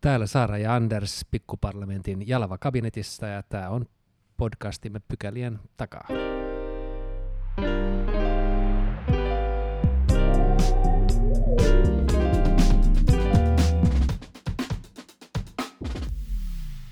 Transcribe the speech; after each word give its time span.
Täällä 0.00 0.26
Saara 0.26 0.58
ja 0.58 0.74
Anders 0.74 1.26
pikkuparlamentin 1.30 2.28
Jalava 2.28 2.58
kabinetissa 2.58 3.26
ja 3.26 3.42
tämä 3.42 3.68
on 3.68 3.86
podcastimme 4.36 5.00
pykälien 5.08 5.58
takaa. 5.76 6.08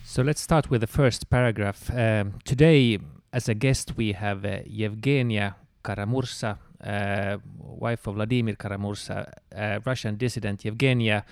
So 0.02 0.22
let's 0.22 0.38
start 0.38 0.70
with 0.70 0.86
the 0.86 0.96
first 0.96 1.22
paragraph. 1.30 1.90
Um, 1.90 2.32
today, 2.48 2.98
as 3.32 3.48
a 3.48 3.54
guest, 3.54 3.92
we 3.98 4.12
have 4.20 4.48
uh, 4.48 4.78
Yevgenia 4.80 5.52
Karamursa, 5.82 6.50
uh, 6.50 7.40
wife 7.80 8.10
of 8.10 8.16
Vladimir 8.16 8.56
Karamursa, 8.62 9.14
uh, 9.20 9.82
Russian 9.86 10.20
dissident. 10.20 10.64
Yevgenia 10.64 11.22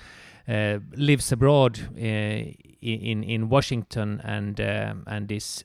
lives 0.96 1.32
abroad 1.32 1.80
uh, 1.96 2.00
in 2.00 3.24
in 3.24 3.48
Washington 3.48 4.20
and 4.24 4.60
um, 4.60 5.04
and 5.06 5.32
is 5.32 5.64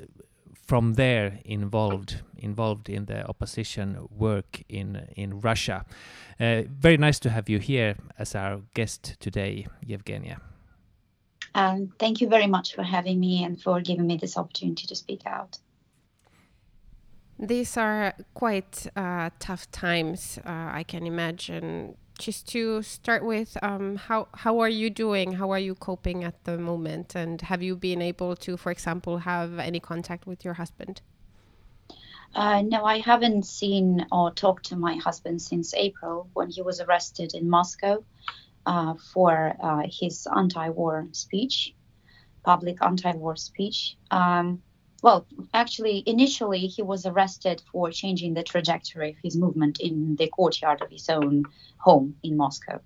from 0.68 0.94
there 0.94 1.40
involved 1.46 2.22
involved 2.38 2.90
in 2.90 3.06
the 3.06 3.28
opposition 3.28 4.08
work 4.10 4.64
in 4.70 5.08
in 5.16 5.40
Russia. 5.40 5.86
Uh, 6.40 6.64
very 6.82 6.98
nice 6.98 7.20
to 7.20 7.30
have 7.30 7.50
you 7.50 7.60
here 7.60 7.96
as 8.18 8.36
our 8.36 8.62
guest 8.74 9.16
today, 9.20 9.68
Yevgenia. 9.86 10.38
Um, 11.54 11.92
thank 12.00 12.22
you 12.22 12.30
very 12.30 12.48
much 12.48 12.74
for 12.76 12.84
having 12.84 13.20
me 13.20 13.44
and 13.44 13.62
for 13.62 13.82
giving 13.82 14.08
me 14.08 14.18
this 14.18 14.38
opportunity 14.38 14.88
to 14.88 14.96
speak 14.96 15.22
out. 15.26 15.60
These 17.38 17.76
are 17.78 18.14
quite 18.34 18.88
uh, 18.96 19.30
tough 19.40 19.70
times, 19.72 20.40
uh, 20.46 20.80
I 20.80 20.84
can 20.88 21.06
imagine. 21.06 21.96
Just 22.22 22.48
to 22.50 22.84
start 22.84 23.26
with, 23.26 23.58
um, 23.64 23.96
how 23.96 24.28
how 24.34 24.60
are 24.60 24.70
you 24.70 24.92
doing? 24.92 25.32
How 25.32 25.50
are 25.50 25.58
you 25.58 25.74
coping 25.74 26.24
at 26.24 26.44
the 26.44 26.56
moment? 26.56 27.16
And 27.16 27.42
have 27.42 27.64
you 27.64 27.76
been 27.76 28.00
able 28.00 28.36
to, 28.46 28.58
for 28.58 28.72
example, 28.72 29.18
have 29.18 29.58
any 29.58 29.80
contact 29.80 30.28
with 30.28 30.46
your 30.46 30.54
husband? 30.54 31.02
Uh, 32.36 32.62
no, 32.62 32.86
I 32.86 33.00
haven't 33.00 33.48
seen 33.48 34.06
or 34.12 34.30
talked 34.30 34.66
to 34.66 34.76
my 34.76 34.98
husband 34.98 35.42
since 35.42 35.74
April 35.74 36.30
when 36.34 36.52
he 36.52 36.62
was 36.62 36.80
arrested 36.80 37.34
in 37.34 37.50
Moscow 37.50 38.04
uh, 38.68 38.94
for 39.12 39.56
uh, 39.60 39.82
his 39.90 40.28
anti-war 40.28 41.08
speech, 41.14 41.74
public 42.44 42.78
anti-war 42.84 43.36
speech. 43.36 43.98
Um, 44.12 44.62
well, 45.02 45.26
actually, 45.54 46.04
initially 46.06 46.68
he 46.68 46.84
was 46.84 47.06
arrested 47.06 47.62
for 47.72 47.92
changing 47.92 48.34
the 48.34 48.44
trajectory 48.44 49.12
of 49.12 49.18
his 49.24 49.36
movement 49.36 49.80
in 49.80 50.16
the 50.16 50.28
courtyard 50.28 50.82
of 50.82 50.92
his 50.92 51.10
own 51.10 51.46
home 51.78 52.16
in 52.24 52.38
Moscow. 52.38 52.80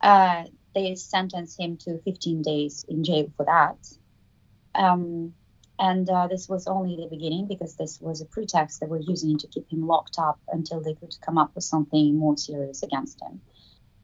Uh, 0.00 0.44
they 0.74 0.94
sentenced 0.94 1.58
him 1.58 1.76
to 1.78 1.98
15 2.04 2.42
days 2.42 2.84
in 2.88 3.04
jail 3.04 3.32
for 3.36 3.46
that. 3.46 3.76
Um, 4.74 5.34
and 5.78 6.08
uh, 6.08 6.28
this 6.28 6.48
was 6.48 6.66
only 6.66 6.96
the 6.96 7.08
beginning 7.08 7.46
because 7.46 7.76
this 7.76 8.00
was 8.00 8.20
a 8.20 8.26
pretext 8.26 8.80
they 8.80 8.86
were 8.86 9.00
using 9.00 9.38
to 9.38 9.46
keep 9.48 9.70
him 9.70 9.86
locked 9.86 10.18
up 10.18 10.38
until 10.48 10.80
they 10.80 10.94
could 10.94 11.14
come 11.24 11.38
up 11.38 11.54
with 11.54 11.64
something 11.64 12.16
more 12.16 12.36
serious 12.36 12.82
against 12.82 13.20
him. 13.22 13.40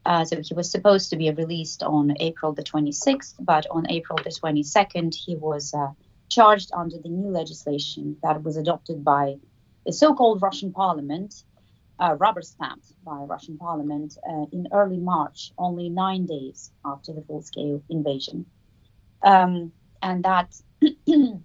Uh, 0.05 0.25
so 0.25 0.41
he 0.41 0.53
was 0.53 0.71
supposed 0.71 1.11
to 1.11 1.15
be 1.15 1.29
released 1.31 1.83
on 1.83 2.15
April 2.19 2.53
the 2.53 2.63
26th, 2.63 3.35
but 3.39 3.67
on 3.69 3.89
April 3.89 4.17
the 4.23 4.31
22nd, 4.31 5.13
he 5.13 5.35
was 5.35 5.73
uh, 5.73 5.89
charged 6.29 6.71
under 6.73 6.97
the 6.97 7.09
new 7.09 7.29
legislation 7.29 8.17
that 8.23 8.43
was 8.43 8.57
adopted 8.57 9.03
by 9.03 9.35
the 9.85 9.93
so-called 9.93 10.41
Russian 10.41 10.71
Parliament, 10.71 11.43
uh, 11.99 12.15
rubber 12.17 12.41
stamped 12.41 12.93
by 13.03 13.17
Russian 13.17 13.57
Parliament 13.57 14.17
uh, 14.27 14.45
in 14.51 14.67
early 14.71 14.99
March, 14.99 15.51
only 15.57 15.89
nine 15.89 16.25
days 16.25 16.71
after 16.85 17.13
the 17.13 17.21
full-scale 17.21 17.81
invasion, 17.89 18.45
um, 19.23 19.71
and 20.01 20.23
that 20.23 20.55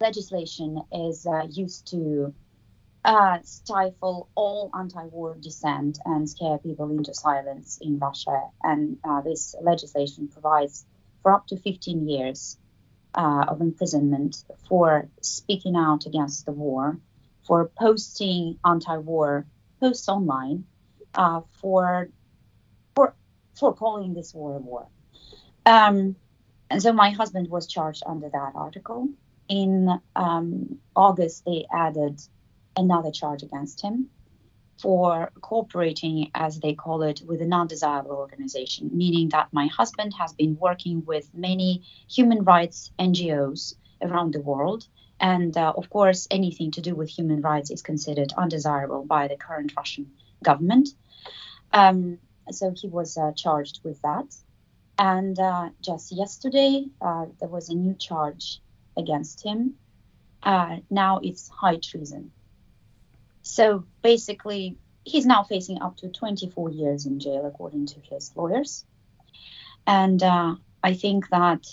legislation 0.00 0.82
is 0.92 1.26
uh, 1.26 1.46
used 1.50 1.88
to 1.90 2.32
uh, 3.04 3.38
stifle 3.42 4.28
all 4.34 4.70
anti-war 4.78 5.36
dissent 5.40 5.98
and 6.04 6.28
scare 6.28 6.58
people 6.58 6.90
into 6.90 7.14
silence 7.14 7.78
in 7.80 7.98
Russia. 7.98 8.42
And 8.62 8.98
uh, 9.04 9.22
this 9.22 9.54
legislation 9.60 10.28
provides 10.28 10.84
for 11.22 11.34
up 11.34 11.46
to 11.48 11.56
15 11.56 12.08
years 12.08 12.58
uh, 13.14 13.46
of 13.48 13.60
imprisonment 13.60 14.44
for 14.68 15.08
speaking 15.20 15.76
out 15.76 16.06
against 16.06 16.46
the 16.46 16.52
war, 16.52 16.98
for 17.46 17.70
posting 17.78 18.58
anti-war 18.64 19.46
posts 19.80 20.08
online, 20.08 20.64
uh, 21.14 21.40
for 21.60 22.08
for 22.94 23.14
for 23.58 23.74
calling 23.74 24.14
this 24.14 24.34
war 24.34 24.56
a 24.56 24.58
war. 24.58 24.86
Um, 25.66 26.16
and 26.70 26.82
so 26.82 26.92
my 26.92 27.10
husband 27.10 27.48
was 27.48 27.66
charged 27.66 28.02
under 28.06 28.28
that 28.28 28.52
article. 28.54 29.08
In 29.48 29.88
um, 30.14 30.78
August, 30.94 31.44
they 31.46 31.66
added 31.72 32.20
another 32.76 33.10
charge 33.10 33.42
against 33.42 33.80
him 33.80 34.10
for 34.78 35.30
cooperating, 35.40 36.30
as 36.34 36.60
they 36.60 36.74
call 36.74 37.02
it, 37.02 37.22
with 37.26 37.40
a 37.42 37.46
non 37.46 37.66
desirable 37.66 38.16
organization, 38.16 38.90
meaning 38.92 39.28
that 39.30 39.52
my 39.52 39.66
husband 39.66 40.14
has 40.18 40.32
been 40.32 40.56
working 40.58 41.04
with 41.04 41.28
many 41.34 41.82
human 42.08 42.44
rights 42.44 42.92
NGOs 42.98 43.74
around 44.00 44.32
the 44.34 44.40
world. 44.40 44.86
And 45.20 45.56
uh, 45.56 45.72
of 45.76 45.90
course, 45.90 46.28
anything 46.30 46.70
to 46.72 46.80
do 46.80 46.94
with 46.94 47.08
human 47.08 47.40
rights 47.40 47.70
is 47.70 47.82
considered 47.82 48.32
undesirable 48.36 49.04
by 49.04 49.26
the 49.26 49.36
current 49.36 49.72
Russian 49.76 50.12
government. 50.42 50.90
Um, 51.72 52.18
so 52.50 52.72
he 52.74 52.88
was 52.88 53.16
uh, 53.16 53.32
charged 53.32 53.80
with 53.82 54.00
that. 54.02 54.34
And 54.98 55.38
uh, 55.38 55.70
just 55.80 56.12
yesterday, 56.12 56.86
uh, 57.00 57.26
there 57.40 57.48
was 57.48 57.68
a 57.68 57.74
new 57.74 57.94
charge 57.94 58.60
against 58.96 59.44
him. 59.44 59.74
Uh, 60.42 60.78
now 60.90 61.18
it's 61.22 61.48
high 61.48 61.76
treason. 61.76 62.32
So 63.48 63.84
basically, 64.02 64.76
he's 65.04 65.24
now 65.24 65.42
facing 65.42 65.80
up 65.80 65.96
to 65.96 66.08
24 66.08 66.70
years 66.70 67.06
in 67.06 67.18
jail, 67.18 67.46
according 67.46 67.86
to 67.86 68.00
his 68.00 68.30
lawyers. 68.36 68.84
And 69.86 70.22
uh, 70.22 70.56
I 70.84 70.92
think 70.92 71.30
that, 71.30 71.66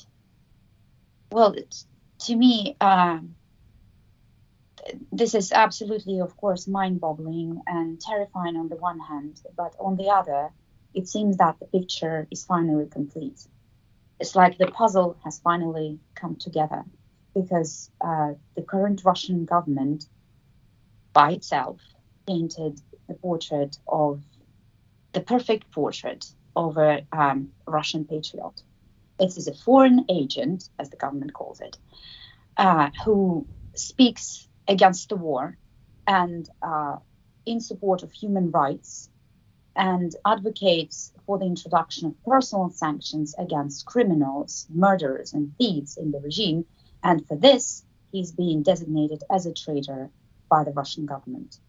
well, 1.32 1.54
to 2.20 2.36
me, 2.36 2.78
uh, 2.80 3.20
this 5.12 5.36
is 5.36 5.52
absolutely, 5.52 6.22
of 6.22 6.38
course, 6.38 6.66
mind 6.66 7.02
boggling 7.02 7.62
and 7.68 8.00
terrifying 8.00 8.56
on 8.56 8.70
the 8.70 8.78
one 8.78 9.00
hand, 9.00 9.42
but 9.58 9.76
on 9.78 9.98
the 9.98 10.08
other, 10.08 10.52
it 10.94 11.10
seems 11.10 11.36
that 11.38 11.60
the 11.60 11.66
picture 11.66 12.26
is 12.32 12.46
finally 12.46 12.88
complete. 12.88 13.46
It's 14.22 14.34
like 14.34 14.58
the 14.58 14.68
puzzle 14.68 15.18
has 15.26 15.40
finally 15.40 16.00
come 16.16 16.38
together 16.38 16.86
because 17.34 17.92
uh, 18.00 18.36
the 18.56 18.62
current 18.62 19.04
Russian 19.04 19.44
government 19.44 20.06
by 21.16 21.32
itself 21.32 21.80
painted 22.28 22.80
the 23.08 23.16
portrait 23.16 23.78
of 23.88 24.22
the 25.14 25.22
perfect 25.22 25.72
portrait 25.72 26.26
of 26.56 26.78
a 26.78 27.08
um, 27.12 27.50
Russian 27.66 28.04
patriot. 28.06 28.62
This 29.18 29.38
is 29.38 29.48
a 29.48 29.54
foreign 29.54 30.06
agent, 30.10 30.70
as 30.78 30.90
the 30.90 30.98
government 30.98 31.34
calls 31.34 31.62
it, 31.62 31.78
uh, 32.58 32.90
who 33.06 33.48
speaks 33.76 34.48
against 34.68 35.08
the 35.10 35.16
war 35.16 35.58
and 36.06 36.48
uh, 36.62 36.98
in 37.46 37.62
support 37.62 38.04
of 38.04 38.12
human 38.12 38.52
rights 38.52 39.10
and 39.76 40.14
advocates 40.26 41.14
for 41.26 41.38
the 41.38 41.46
introduction 41.46 42.08
of 42.08 42.24
personal 42.24 42.70
sanctions 42.70 43.36
against 43.38 43.86
criminals, 43.86 44.68
murderers, 44.70 45.34
and 45.34 45.56
thieves 45.58 45.98
in 45.98 46.12
the 46.12 46.20
regime. 46.20 46.66
And 47.04 47.26
for 47.26 47.38
this, 47.38 47.86
he's 48.12 48.32
being 48.32 48.64
designated 48.64 49.24
as 49.30 49.46
a 49.46 49.54
traitor 49.54 50.10
by 50.50 50.64
the 50.64 50.72
Russian 50.72 51.06
government. 51.06 51.60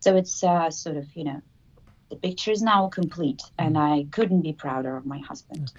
So 0.00 0.16
it's 0.16 0.42
uh, 0.42 0.70
sort 0.70 0.96
of, 0.96 1.06
you 1.14 1.24
know, 1.24 1.42
the 2.12 2.16
picture 2.16 2.50
is 2.50 2.60
now 2.60 2.88
complete, 2.88 3.42
and 3.58 3.74
mm. 3.74 3.80
I 3.80 4.06
couldn't 4.10 4.42
be 4.42 4.52
prouder 4.52 4.98
of 4.98 5.06
my 5.06 5.18
husband. 5.20 5.72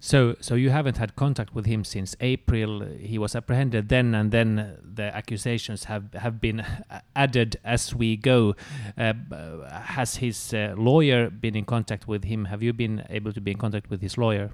So, 0.00 0.36
so 0.38 0.54
you 0.54 0.68
haven't 0.68 0.98
had 0.98 1.16
contact 1.16 1.54
with 1.54 1.64
him 1.64 1.82
since 1.82 2.14
April. 2.20 2.84
He 3.00 3.16
was 3.16 3.34
apprehended 3.34 3.88
then, 3.88 4.14
and 4.14 4.30
then 4.30 4.76
the 4.84 5.16
accusations 5.16 5.84
have 5.84 6.12
have 6.12 6.42
been 6.42 6.62
added 7.16 7.56
as 7.64 7.94
we 7.94 8.16
go. 8.16 8.54
Uh, 8.98 9.14
has 9.70 10.16
his 10.16 10.52
uh, 10.52 10.74
lawyer 10.76 11.30
been 11.30 11.56
in 11.56 11.64
contact 11.64 12.06
with 12.06 12.24
him? 12.24 12.44
Have 12.44 12.62
you 12.62 12.74
been 12.74 13.06
able 13.08 13.32
to 13.32 13.40
be 13.40 13.52
in 13.52 13.58
contact 13.58 13.88
with 13.88 14.02
his 14.02 14.18
lawyer? 14.18 14.50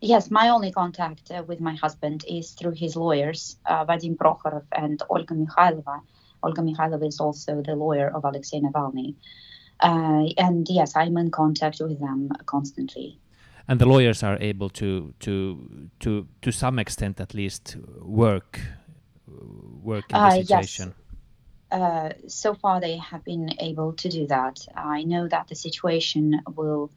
Yes, 0.00 0.30
my 0.30 0.48
only 0.48 0.72
contact 0.72 1.30
uh, 1.30 1.44
with 1.46 1.60
my 1.60 1.74
husband 1.76 2.24
is 2.28 2.50
through 2.50 2.72
his 2.72 2.96
lawyers, 2.96 3.58
uh, 3.66 3.84
Vadim 3.84 4.16
Prokhorov 4.16 4.64
and 4.72 5.00
Olga 5.08 5.34
Mikhailova. 5.34 6.00
Olga 6.42 6.62
Mikhailova 6.62 7.06
is 7.06 7.20
also 7.20 7.62
the 7.62 7.74
lawyer 7.74 8.08
of 8.14 8.24
Alexei 8.24 8.60
Navalny. 8.60 9.14
Uh, 9.80 10.24
and 10.38 10.66
yes, 10.70 10.96
I'm 10.96 11.16
in 11.18 11.30
contact 11.30 11.80
with 11.80 12.00
them 12.00 12.30
constantly. 12.46 13.18
And 13.68 13.80
the 13.80 13.86
lawyers 13.86 14.22
are 14.22 14.38
able 14.40 14.70
to 14.70 15.12
to 15.20 15.88
to 16.00 16.28
to 16.42 16.52
some 16.52 16.78
extent 16.78 17.20
at 17.20 17.34
least 17.34 17.76
work 18.00 18.60
work 19.82 20.04
in 20.10 20.20
the 20.20 20.30
situation. 20.30 20.88
Yes. 20.88 21.02
Uh, 21.72 22.12
so 22.28 22.54
far, 22.54 22.80
they 22.80 22.96
have 22.96 23.24
been 23.24 23.50
able 23.58 23.92
to 23.94 24.08
do 24.08 24.26
that. 24.28 24.64
I 24.76 25.02
know 25.02 25.26
that 25.28 25.48
the 25.48 25.56
situation 25.56 26.40
will 26.54 26.92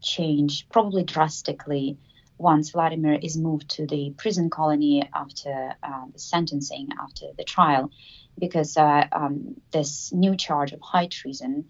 change 0.00 0.66
probably 0.70 1.04
drastically 1.04 1.98
once 2.38 2.70
Vladimir 2.70 3.14
is 3.14 3.36
moved 3.36 3.68
to 3.70 3.86
the 3.86 4.12
prison 4.16 4.50
colony 4.50 5.08
after 5.14 5.74
uh, 5.82 6.04
the 6.12 6.18
sentencing, 6.18 6.88
after 7.00 7.26
the 7.36 7.44
trial, 7.44 7.90
because 8.38 8.76
uh, 8.76 9.06
um, 9.12 9.54
this 9.72 10.12
new 10.12 10.36
charge 10.36 10.72
of 10.72 10.80
high 10.80 11.06
treason, 11.06 11.66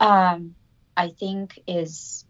um, 0.00 0.54
I 0.96 1.08
think, 1.08 1.58
is 1.66 2.24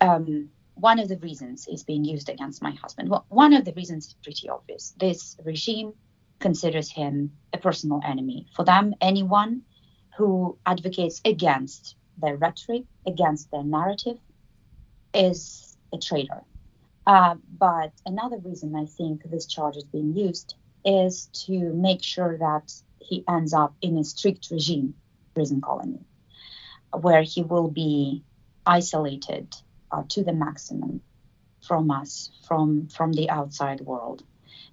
um, 0.00 0.50
one 0.74 0.98
of 0.98 1.08
the 1.08 1.18
reasons 1.18 1.66
is 1.68 1.84
being 1.84 2.04
used 2.04 2.28
against 2.28 2.62
my 2.62 2.72
husband. 2.72 3.08
Well, 3.08 3.26
one 3.28 3.52
of 3.52 3.64
the 3.64 3.72
reasons 3.72 4.06
is 4.06 4.14
pretty 4.22 4.48
obvious. 4.48 4.94
This 4.98 5.36
regime 5.44 5.92
considers 6.38 6.90
him 6.90 7.32
a 7.52 7.58
personal 7.58 8.00
enemy. 8.04 8.46
For 8.54 8.64
them, 8.64 8.94
anyone 9.00 9.62
who 10.16 10.58
advocates 10.66 11.20
against 11.24 11.96
their 12.20 12.36
rhetoric, 12.36 12.84
against 13.06 13.50
their 13.50 13.64
narrative, 13.64 14.18
is 15.14 15.76
a 15.92 15.98
traitor. 15.98 16.42
Uh, 17.06 17.36
but 17.58 17.92
another 18.04 18.38
reason 18.38 18.76
I 18.76 18.84
think 18.84 19.22
this 19.24 19.46
charge 19.46 19.76
is 19.76 19.84
being 19.84 20.14
used 20.14 20.54
is 20.84 21.26
to 21.46 21.72
make 21.72 22.02
sure 22.02 22.36
that 22.38 22.72
he 23.00 23.24
ends 23.28 23.52
up 23.52 23.74
in 23.80 23.96
a 23.96 24.04
strict 24.04 24.50
regime 24.50 24.94
prison 25.34 25.60
colony 25.60 26.00
where 26.92 27.22
he 27.22 27.42
will 27.42 27.68
be 27.68 28.22
isolated 28.66 29.54
uh, 29.90 30.02
to 30.08 30.24
the 30.24 30.32
maximum 30.32 31.00
from 31.66 31.90
us, 31.90 32.30
from 32.46 32.88
from 32.88 33.12
the 33.12 33.28
outside 33.30 33.80
world, 33.80 34.22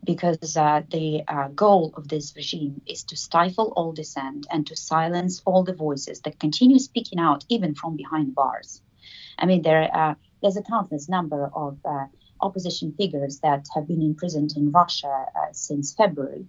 because 0.03 0.55
uh, 0.55 0.81
the 0.89 1.23
uh, 1.27 1.47
goal 1.49 1.93
of 1.95 2.07
this 2.07 2.35
regime 2.35 2.81
is 2.85 3.03
to 3.03 3.15
stifle 3.17 3.73
all 3.75 3.91
dissent 3.91 4.47
and 4.51 4.67
to 4.67 4.75
silence 4.75 5.41
all 5.45 5.63
the 5.63 5.73
voices 5.73 6.21
that 6.21 6.39
continue 6.39 6.79
speaking 6.79 7.19
out, 7.19 7.43
even 7.49 7.75
from 7.75 7.95
behind 7.95 8.35
bars. 8.35 8.81
I 9.37 9.45
mean, 9.45 9.61
there 9.61 9.89
uh, 9.93 10.15
there's 10.41 10.57
a 10.57 10.63
countless 10.63 11.09
number 11.09 11.49
of 11.53 11.79
uh, 11.85 12.05
opposition 12.41 12.93
figures 12.97 13.39
that 13.39 13.65
have 13.73 13.87
been 13.87 14.01
imprisoned 14.01 14.51
in 14.55 14.71
Russia 14.71 15.25
uh, 15.35 15.51
since 15.51 15.93
February, 15.93 16.45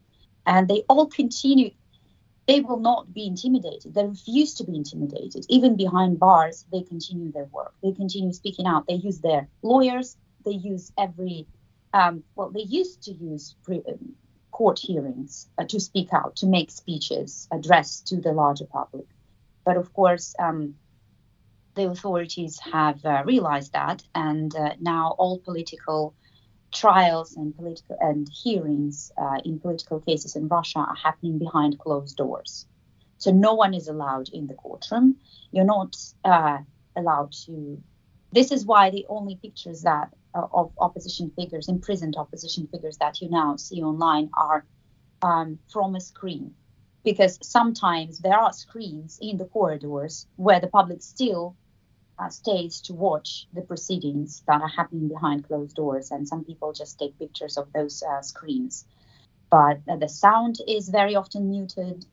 and 0.47 0.69
they 0.69 0.85
all 0.89 1.07
continue 1.07 1.71
they 2.47 2.61
will 2.61 2.79
not 2.79 3.13
be 3.13 3.27
intimidated. 3.27 3.95
They 3.95 4.07
refuse 4.07 4.55
to 4.55 4.65
be 4.65 4.77
intimidated. 4.77 5.45
Even 5.49 5.77
behind 5.77 6.19
bars, 6.21 6.65
they 6.71 6.83
continue 6.83 7.33
their 7.33 7.47
work. 7.47 7.75
They 7.83 7.93
continue 7.93 8.33
speaking 8.33 8.67
out. 8.67 8.87
They 8.87 8.95
use 8.95 9.19
their 9.21 9.49
lawyers. 9.63 10.17
They 10.45 10.53
use 10.53 10.93
every, 10.97 11.49
um, 11.93 12.23
well, 12.37 12.51
they 12.51 12.63
used 12.63 13.03
to 13.05 13.13
use 13.13 13.57
pre- 13.65 13.83
um, 13.89 14.15
court 14.53 14.79
hearings 14.79 15.49
uh, 15.59 15.65
to 15.65 15.81
speak 15.81 16.13
out, 16.13 16.37
to 16.37 16.47
make 16.47 16.71
speeches 16.71 17.49
addressed 17.53 18.07
to 18.09 18.17
the 18.21 18.33
larger 18.33 18.67
public. 18.67 19.07
But 19.65 19.77
of 19.77 19.93
course, 19.93 20.35
um, 20.39 20.77
the 21.75 21.91
authorities 21.91 22.61
have 22.61 23.05
uh, 23.05 23.23
realized 23.27 23.73
that, 23.73 24.03
and 24.15 24.55
uh, 24.55 24.75
now 24.81 25.17
all 25.19 25.41
political 25.41 26.15
trials 26.83 27.37
and 27.37 27.57
political 27.57 27.97
and 28.01 28.29
hearings 28.43 29.13
uh, 29.17 29.39
in 29.45 29.59
political 29.59 29.99
cases 30.01 30.37
in 30.37 30.49
Russia 30.49 30.81
are 30.81 31.01
happening 31.09 31.39
behind 31.39 31.79
closed 31.79 32.17
doors. 32.17 32.67
So 33.19 33.31
no 33.31 33.55
one 33.55 33.75
is 33.75 33.89
allowed 33.89 34.29
in 34.39 34.47
the 34.47 34.55
courtroom. 34.55 35.17
You're 35.53 35.73
not 35.77 35.97
uh, 36.25 36.59
allowed 36.95 37.33
to. 37.47 37.83
This 38.33 38.53
is 38.53 38.67
why 38.71 38.91
the 38.91 39.07
only 39.09 39.37
pictures 39.37 39.83
that 39.83 40.07
uh, 40.35 40.47
of 40.53 40.73
opposition 40.79 41.33
figures, 41.39 41.69
imprisoned 41.69 42.17
opposition 42.17 42.69
figures 42.73 42.99
that 42.99 43.21
you 43.21 43.31
now 43.31 43.57
see 43.57 43.83
online 43.83 44.29
are 44.35 44.67
um, 45.23 45.59
from 45.73 45.95
a 45.95 46.01
screen, 46.01 46.55
because 47.05 47.39
sometimes 47.43 48.19
there 48.19 48.39
are 48.39 48.53
screens 48.53 49.19
in 49.23 49.39
the 49.39 49.47
corridors 49.47 50.27
where 50.37 50.61
the 50.61 50.69
public 50.79 51.01
still 51.01 51.57
uh, 52.19 52.29
stays 52.29 52.81
to 52.83 52.95
watch 52.95 53.47
the 53.53 53.63
proceedings 53.63 54.43
that 54.47 54.61
are 54.61 54.69
happening 54.69 55.09
behind 55.09 55.47
closed 55.47 55.77
doors, 55.77 56.11
and 56.11 56.27
some 56.27 56.45
people 56.45 56.73
just 56.73 56.99
take 56.99 57.19
pictures 57.19 57.57
of 57.57 57.73
those 57.73 58.03
uh, 58.03 58.23
screens. 58.23 58.85
But 59.51 59.81
uh, 59.89 59.97
the 59.97 60.09
sound 60.09 60.57
is 60.67 60.89
very 60.89 61.15
often 61.15 61.51
muted, 61.51 62.05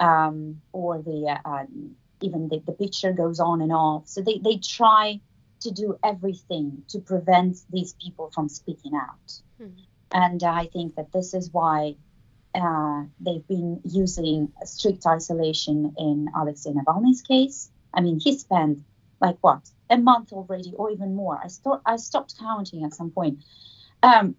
um, 0.00 0.60
or 0.72 1.02
the 1.02 1.38
um, 1.44 1.96
even 2.20 2.48
the, 2.48 2.62
the 2.64 2.72
picture 2.72 3.12
goes 3.12 3.40
on 3.40 3.60
and 3.60 3.72
off. 3.72 4.06
So 4.06 4.22
they, 4.22 4.38
they 4.38 4.56
try 4.58 5.20
to 5.60 5.70
do 5.70 5.98
everything 6.02 6.82
to 6.88 7.00
prevent 7.00 7.58
these 7.70 7.94
people 7.94 8.30
from 8.34 8.48
speaking 8.48 8.92
out. 8.94 9.32
Hmm. 9.58 9.68
And 10.12 10.42
I 10.42 10.66
think 10.66 10.96
that 10.96 11.12
this 11.12 11.34
is 11.34 11.50
why 11.52 11.96
uh, 12.54 13.04
they've 13.20 13.46
been 13.46 13.80
using 13.84 14.52
strict 14.64 15.06
isolation 15.06 15.94
in 15.98 16.28
Alexei 16.36 16.70
Navalny's 16.70 17.22
case. 17.22 17.70
I 17.94 18.00
mean, 18.00 18.20
he 18.20 18.38
spent 18.38 18.80
like 19.22 19.38
what 19.40 19.62
a 19.88 19.96
month 19.96 20.32
already 20.32 20.74
or 20.76 20.90
even 20.90 21.14
more. 21.14 21.40
I 21.42 21.48
start 21.48 21.80
i 21.86 21.96
stopped 21.96 22.34
counting 22.38 22.84
at 22.84 22.94
some 22.94 23.10
point. 23.10 23.44
Um, 24.02 24.36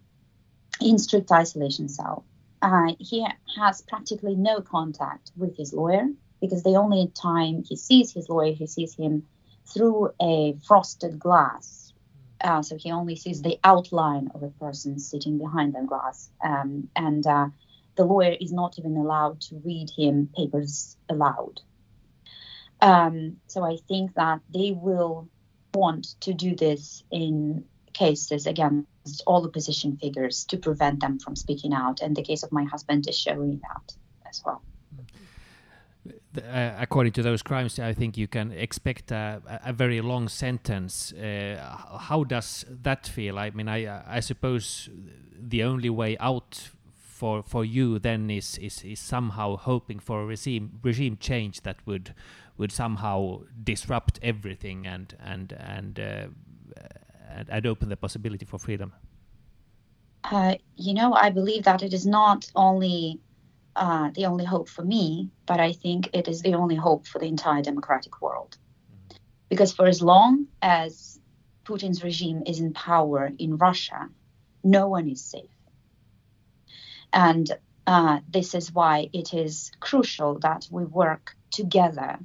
in 0.80 0.98
strict 0.98 1.30
isolation 1.32 1.88
cell. 1.88 2.24
Uh, 2.62 2.92
he 2.98 3.26
has 3.56 3.82
practically 3.82 4.34
no 4.34 4.60
contact 4.60 5.30
with 5.36 5.56
his 5.56 5.72
lawyer 5.72 6.06
because 6.40 6.62
the 6.62 6.76
only 6.76 7.12
time 7.14 7.62
he 7.68 7.76
sees 7.76 8.12
his 8.12 8.28
lawyer 8.28 8.52
he 8.52 8.66
sees 8.66 8.94
him 8.94 9.24
through 9.72 10.10
a 10.20 10.56
frosted 10.66 11.18
glass. 11.18 11.92
Uh, 12.42 12.62
so 12.62 12.76
he 12.76 12.90
only 12.90 13.16
sees 13.16 13.42
the 13.42 13.58
outline 13.64 14.30
of 14.34 14.42
a 14.42 14.48
person 14.48 14.98
sitting 14.98 15.38
behind 15.38 15.74
the 15.74 15.82
glass. 15.82 16.30
Um, 16.42 16.88
and 16.96 17.26
uh, 17.26 17.48
the 17.96 18.04
lawyer 18.04 18.36
is 18.40 18.52
not 18.52 18.78
even 18.78 18.96
allowed 18.96 19.40
to 19.42 19.60
read 19.64 19.88
him 19.96 20.28
papers 20.36 20.96
aloud 21.08 21.60
um, 22.84 23.38
so 23.46 23.64
I 23.64 23.78
think 23.88 24.14
that 24.14 24.40
they 24.52 24.72
will 24.72 25.28
want 25.72 26.20
to 26.20 26.34
do 26.34 26.54
this 26.54 27.02
in 27.10 27.64
cases 27.94 28.46
against 28.46 29.22
all 29.26 29.46
opposition 29.46 29.96
figures 29.96 30.44
to 30.44 30.58
prevent 30.58 31.00
them 31.00 31.18
from 31.18 31.34
speaking 31.34 31.72
out. 31.72 32.02
And 32.02 32.14
the 32.14 32.22
case 32.22 32.42
of 32.42 32.52
my 32.52 32.64
husband 32.64 33.08
is 33.08 33.18
showing 33.18 33.62
that 33.62 33.96
as 34.28 34.42
well. 34.44 34.60
Uh, 36.36 36.72
according 36.78 37.12
to 37.12 37.22
those 37.22 37.42
crimes, 37.42 37.78
I 37.78 37.94
think 37.94 38.18
you 38.18 38.28
can 38.28 38.52
expect 38.52 39.10
a, 39.12 39.40
a 39.64 39.72
very 39.72 40.02
long 40.02 40.28
sentence. 40.28 41.12
Uh, 41.12 41.56
how 42.00 42.24
does 42.24 42.66
that 42.68 43.06
feel? 43.06 43.38
I 43.38 43.50
mean, 43.50 43.68
I, 43.68 44.16
I 44.16 44.20
suppose 44.20 44.90
the 45.40 45.62
only 45.62 45.88
way 45.88 46.18
out 46.18 46.68
for 47.14 47.42
for 47.42 47.64
you 47.64 47.98
then 47.98 48.30
is 48.30 48.58
is, 48.58 48.82
is 48.82 48.98
somehow 48.98 49.56
hoping 49.56 50.00
for 50.00 50.22
a 50.22 50.26
regime 50.26 50.80
regime 50.82 51.16
change 51.20 51.60
that 51.62 51.76
would 51.86 52.14
would 52.58 52.72
somehow 52.72 53.40
disrupt 53.62 54.18
everything 54.22 54.86
and 54.86 55.16
and 55.32 55.52
and 55.52 56.00
uh, 56.00 56.26
and, 57.36 57.48
and, 57.48 57.66
open 57.66 57.88
the 57.88 57.96
possibility 57.96 58.44
for 58.44 58.58
freedom? 58.58 58.92
Uh, 60.24 60.54
you 60.76 60.94
know, 60.94 61.14
I 61.14 61.30
believe 61.30 61.64
that 61.64 61.82
it 61.82 61.92
is 61.92 62.06
not 62.06 62.50
only 62.54 63.20
uh, 63.76 64.10
the 64.14 64.26
only 64.26 64.44
hope 64.44 64.68
for 64.68 64.84
me, 64.84 65.30
but 65.46 65.58
I 65.60 65.72
think 65.72 66.10
it 66.12 66.28
is 66.28 66.42
the 66.42 66.54
only 66.54 66.76
hope 66.76 67.06
for 67.06 67.18
the 67.18 67.26
entire 67.26 67.62
democratic 67.62 68.20
world. 68.22 68.56
Mm-hmm. 68.56 69.16
Because 69.48 69.72
for 69.72 69.86
as 69.86 70.00
long 70.00 70.46
as 70.62 71.18
Putin's 71.64 72.04
regime 72.04 72.42
is 72.46 72.60
in 72.60 72.72
power 72.72 73.32
in 73.38 73.56
Russia, 73.56 74.08
no 74.62 74.88
one 74.88 75.08
is 75.08 75.22
safe. 75.24 75.53
And 77.14 77.50
uh, 77.86 78.18
this 78.28 78.54
is 78.54 78.72
why 78.72 79.08
it 79.12 79.32
is 79.32 79.70
crucial 79.78 80.38
that 80.40 80.66
we 80.70 80.84
work 80.84 81.36
together 81.52 82.18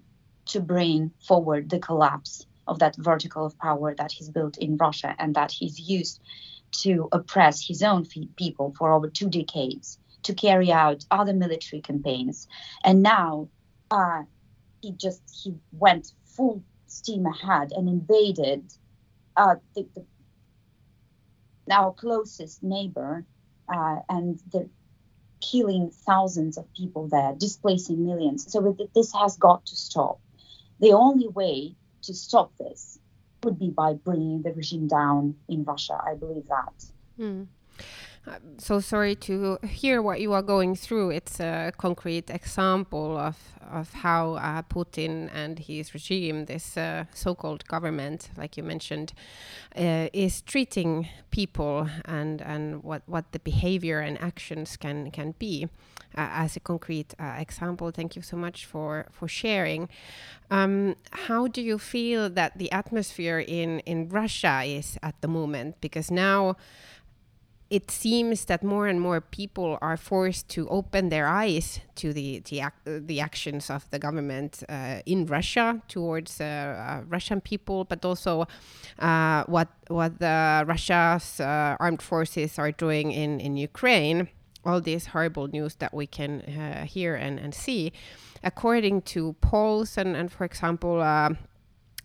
to 0.47 0.59
bring 0.59 1.11
forward 1.27 1.69
the 1.69 1.79
collapse 1.79 2.45
of 2.67 2.79
that 2.79 2.95
vertical 2.97 3.45
of 3.45 3.57
power 3.59 3.93
that 3.95 4.11
he's 4.11 4.29
built 4.29 4.57
in 4.57 4.77
Russia 4.77 5.15
and 5.19 5.35
that 5.35 5.51
he's 5.51 5.79
used 5.79 6.19
to 6.71 7.07
oppress 7.11 7.65
his 7.65 7.83
own 7.83 8.05
people 8.35 8.73
for 8.77 8.91
over 8.91 9.09
two 9.09 9.29
decades, 9.29 9.99
to 10.23 10.33
carry 10.33 10.71
out 10.71 11.05
other 11.11 11.33
military 11.33 11.81
campaigns. 11.81 12.47
And 12.83 13.01
now 13.03 13.49
uh, 13.91 14.23
he 14.81 14.91
just 14.93 15.21
he 15.43 15.55
went 15.71 16.13
full 16.25 16.63
steam 16.87 17.25
ahead 17.25 17.71
and 17.71 17.87
invaded 17.87 18.73
uh, 19.37 19.55
the, 19.75 19.87
the, 19.95 20.05
our 21.71 21.93
closest 21.93 22.63
neighbor, 22.63 23.25
uh, 23.73 23.97
and 24.09 24.39
the 24.51 24.69
killing 25.41 25.91
thousands 25.91 26.57
of 26.57 26.71
people 26.73 27.07
there, 27.07 27.33
displacing 27.37 28.05
millions. 28.05 28.51
So 28.51 28.75
this 28.93 29.13
has 29.13 29.37
got 29.37 29.65
to 29.67 29.75
stop 29.75 30.19
the 30.79 30.93
only 30.93 31.27
way 31.27 31.75
to 32.03 32.13
stop 32.13 32.53
this 32.57 32.97
would 33.43 33.59
be 33.59 33.69
by 33.69 33.93
bringing 33.93 34.41
the 34.41 34.53
regime 34.53 34.87
down 34.87 35.35
in 35.47 35.63
Russia. 35.63 35.99
I 36.05 36.15
believe 36.15 36.47
that. 36.47 36.85
Mm. 37.19 37.47
So 38.57 38.79
sorry 38.79 39.15
to 39.15 39.57
hear 39.63 40.01
what 40.01 40.21
you 40.21 40.33
are 40.33 40.41
going 40.41 40.75
through. 40.75 41.11
It's 41.11 41.39
a 41.39 41.71
concrete 41.77 42.29
example 42.29 43.17
of 43.17 43.37
of 43.71 43.93
how 43.93 44.33
uh, 44.33 44.63
Putin 44.63 45.29
and 45.33 45.59
his 45.59 45.93
regime, 45.93 46.45
this 46.45 46.75
uh, 46.75 47.05
so-called 47.13 47.67
government, 47.67 48.29
like 48.35 48.57
you 48.57 48.63
mentioned, 48.63 49.13
uh, 49.75 50.07
is 50.11 50.41
treating 50.41 51.07
people 51.29 51.87
and 52.05 52.41
and 52.41 52.83
what 52.83 53.03
what 53.05 53.31
the 53.31 53.39
behavior 53.39 53.99
and 53.99 54.19
actions 54.21 54.77
can 54.77 55.11
can 55.11 55.35
be. 55.39 55.67
Uh, 56.17 56.27
as 56.31 56.55
a 56.55 56.59
concrete 56.59 57.13
uh, 57.19 57.35
example, 57.37 57.91
thank 57.91 58.15
you 58.15 58.21
so 58.23 58.35
much 58.35 58.65
for 58.65 59.05
for 59.11 59.27
sharing. 59.27 59.87
Um, 60.49 60.95
how 61.11 61.47
do 61.47 61.61
you 61.61 61.77
feel 61.77 62.29
that 62.31 62.57
the 62.57 62.71
atmosphere 62.71 63.39
in 63.39 63.79
in 63.81 64.09
Russia 64.09 64.63
is 64.65 64.97
at 65.03 65.21
the 65.21 65.27
moment? 65.27 65.79
Because 65.81 66.09
now 66.09 66.55
it 67.69 67.91
seems 67.91 68.45
that 68.45 68.63
more 68.63 68.87
and 68.87 68.99
more 68.99 69.21
people 69.21 69.77
are 69.81 69.97
forced 69.97 70.49
to 70.49 70.67
open 70.69 71.09
their 71.09 71.27
eyes 71.27 71.79
to 71.95 72.11
the 72.13 72.39
the, 72.49 72.59
ac 72.59 72.71
the 72.85 73.19
actions 73.19 73.69
of 73.69 73.89
the 73.91 73.99
government 73.99 74.63
uh, 74.67 75.01
in 75.05 75.25
Russia 75.25 75.81
towards 75.87 76.41
uh, 76.41 76.43
uh, 76.43 77.03
Russian 77.07 77.41
people, 77.41 77.85
but 77.85 78.03
also 78.03 78.47
uh, 78.97 79.43
what 79.45 79.67
what 79.87 80.13
Russia's 80.19 81.39
uh, 81.39 81.77
armed 81.79 82.01
forces 82.01 82.57
are 82.57 82.71
doing 82.71 83.11
in 83.11 83.39
in 83.39 83.55
Ukraine. 83.55 84.29
All 84.65 84.81
this 84.81 85.07
horrible 85.07 85.47
news 85.47 85.75
that 85.75 85.93
we 85.93 86.05
can 86.05 86.41
hear 86.85 87.15
and, 87.15 87.39
and 87.39 87.55
see, 87.55 87.93
according 88.43 89.03
to 89.03 89.33
polls 89.39 89.97
and, 89.97 90.17
and 90.17 90.29
for 90.29 90.43
example 90.43 91.01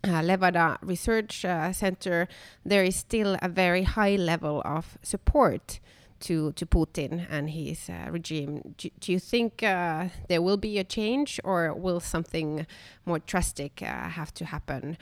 uh, 0.05 0.23
Levada 0.23 0.79
Research 0.83 1.45
uh, 1.45 1.73
Center, 1.73 2.29
there 2.65 2.85
is 2.85 2.97
still 2.97 3.37
a 3.43 3.49
very 3.49 3.83
high 3.83 4.17
level 4.17 4.63
of 4.65 4.99
support 5.03 5.81
to 6.21 6.53
to 6.53 6.67
Putin 6.67 7.27
and 7.31 7.51
his 7.51 7.89
uh, 7.89 8.11
regime. 8.11 8.75
Do, 8.79 8.91
do, 9.01 9.13
you 9.13 9.19
think 9.19 9.63
uh, 9.63 10.09
there 10.29 10.43
will 10.43 10.57
be 10.57 10.79
a 10.79 10.85
change, 10.85 11.41
or 11.45 11.75
will 11.75 12.01
something 12.01 12.67
more 13.05 13.19
drastic 13.19 13.83
uh, 13.83 14.09
have 14.09 14.33
to 14.35 14.45
happen? 14.45 14.97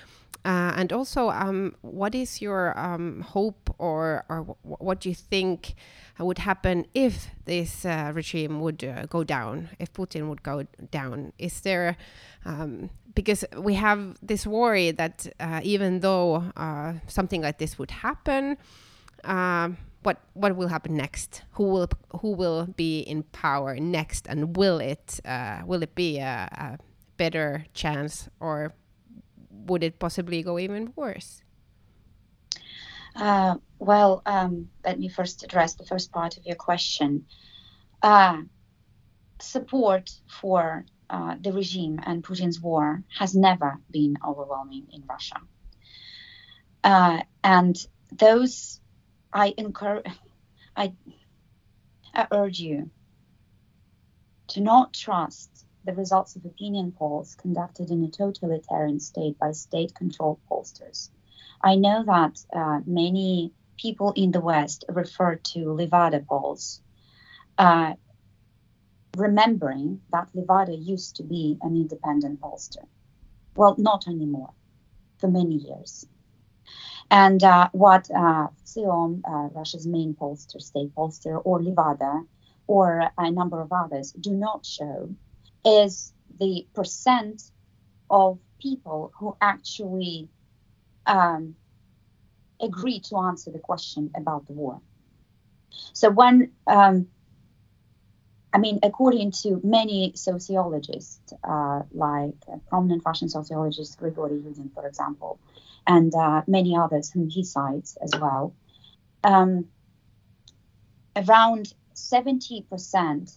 Uh, 0.44 0.73
and 0.76 0.92
also, 0.92 1.30
um, 1.30 1.75
what 1.82 2.14
is 2.14 2.42
your 2.42 2.76
um, 2.78 3.21
hope, 3.21 3.71
or 3.82 4.24
or 4.28 4.56
what 4.62 5.00
do 5.00 5.08
you 5.08 5.14
think 5.14 5.74
would 6.18 6.38
happen 6.38 6.86
if 6.94 7.28
this 7.46 7.84
regime 7.84 8.60
would 8.60 8.80
go 9.10 9.24
down, 9.24 9.68
if 9.78 9.92
Putin 9.92 10.28
would 10.28 10.42
go 10.42 10.66
down? 10.90 11.32
Is 11.38 11.60
there 11.62 11.96
um, 12.44 12.90
because 13.14 13.44
we 13.56 13.74
have 13.74 14.16
this 14.22 14.46
worry 14.46 14.90
that 14.90 15.26
uh, 15.40 15.60
even 15.62 16.00
though 16.00 16.44
uh, 16.56 16.94
something 17.06 17.42
like 17.42 17.58
this 17.58 17.78
would 17.78 17.90
happen, 17.90 18.56
uh, 19.24 19.70
what 20.02 20.18
what 20.34 20.56
will 20.56 20.68
happen 20.68 20.96
next? 20.96 21.42
Who 21.52 21.64
will 21.64 21.88
who 22.20 22.32
will 22.32 22.66
be 22.76 23.00
in 23.00 23.22
power 23.24 23.76
next, 23.76 24.26
and 24.28 24.56
will 24.56 24.78
it 24.78 25.20
uh, 25.24 25.62
will 25.66 25.82
it 25.82 25.94
be 25.94 26.18
a, 26.18 26.48
a, 26.52 26.78
better 27.16 27.66
chance, 27.74 28.28
or 28.40 28.74
would 29.50 29.84
it 29.84 29.98
possibly 29.98 30.42
go 30.42 30.58
even 30.58 30.92
worse? 30.96 31.44
Uh, 33.14 33.57
well, 33.78 34.23
um, 34.25 34.69
let 34.85 34.99
me 34.99 35.09
first 35.09 35.42
address 35.42 35.75
the 35.75 35.85
first 35.85 36.12
part 36.12 36.37
of 36.37 36.47
your 36.47 36.57
question. 36.57 37.26
Uh, 38.02 38.42
support 39.40 40.11
for 40.40 40.85
uh, 41.11 41.37
the 41.40 41.52
regime 41.52 42.00
and 42.04 42.25
Putin's 42.25 42.61
war 42.61 43.02
has 43.19 43.35
never 43.35 43.78
been 43.90 44.16
overwhelming 44.26 44.87
in 44.92 45.04
Russia. 45.07 45.37
Uh, 46.83 47.23
and 47.45 47.76
those, 48.11 48.81
I 49.33 49.54
encourage, 49.57 50.07
I, 50.76 50.95
I 52.14 52.26
urge 52.31 52.61
you 52.61 52.90
to 54.49 54.61
not 54.61 54.95
trust 54.95 55.66
the 55.85 55.95
results 55.95 56.37
of 56.37 56.45
opinion 56.45 56.92
polls 56.92 57.35
conducted 57.35 57.90
in 57.90 58.04
a 58.04 58.11
totalitarian 58.11 59.00
state 59.00 59.38
by 59.38 59.52
state 59.52 59.95
controlled 59.95 60.38
pollsters. 60.50 61.11
I 61.62 61.76
know 61.76 62.04
that 62.04 62.45
uh, 62.54 62.81
many 62.87 63.52
people 63.76 64.12
in 64.16 64.33
the 64.33 64.40
West 64.40 64.85
refer 64.88 65.37
to 65.37 65.59
Levada 65.59 66.26
polls. 66.26 66.81
Uh, 67.59 67.95
remembering 69.16 70.00
that 70.11 70.28
Levada 70.35 70.75
used 70.75 71.16
to 71.16 71.23
be 71.23 71.59
an 71.62 71.76
independent 71.76 72.40
pollster. 72.40 72.87
Well, 73.54 73.75
not 73.78 74.09
anymore, 74.09 74.52
for 75.19 75.28
many 75.28 75.57
years. 75.57 76.07
And 77.11 77.45
uh, 77.45 77.69
what 77.73 78.11
uh, 78.11 78.49
uh, 78.49 79.49
Russia's 79.54 79.87
main 79.87 80.14
pollster, 80.14 80.61
state 80.61 80.95
pollster, 80.95 81.40
or 81.45 81.61
Levada, 81.61 82.26
or 82.66 83.11
a 83.19 83.31
number 83.31 83.61
of 83.61 83.71
others 83.71 84.12
do 84.12 84.31
not 84.31 84.64
show 84.64 85.11
is 85.64 86.14
the 86.40 86.66
percent 86.75 87.42
of 88.09 88.38
people 88.59 89.12
who 89.19 89.37
actually 89.40 90.28
um, 91.06 91.56
agree 92.61 93.00
to 93.00 93.18
answer 93.18 93.50
the 93.50 93.59
question 93.59 94.11
about 94.16 94.47
the 94.47 94.52
war. 94.52 94.80
So 95.92 96.11
when 96.11 96.52
um, 96.66 97.09
I 98.52 98.59
mean, 98.59 98.80
according 98.82 99.32
to 99.42 99.61
many 99.64 100.12
sociologists, 100.14 101.32
uh, 101.42 101.82
like 101.90 102.35
prominent 102.68 103.02
Russian 103.04 103.28
sociologist 103.30 103.99
Grigory 103.99 104.38
Yudin, 104.38 104.73
for 104.75 104.87
example, 104.87 105.40
and 105.87 106.14
uh, 106.14 106.42
many 106.47 106.76
others 106.76 107.11
whom 107.11 107.30
he 107.30 107.44
cites 107.44 107.97
as 108.02 108.12
well, 108.21 108.54
um, 109.25 109.66
around 111.16 111.73
70% 111.94 113.35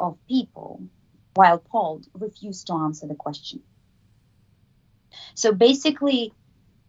of 0.00 0.16
people, 0.28 0.82
while 1.34 1.58
polled, 1.58 2.06
refuse 2.14 2.64
to 2.64 2.72
answer 2.72 3.06
the 3.06 3.14
question. 3.14 3.60
So 5.34 5.52
basically, 5.52 6.32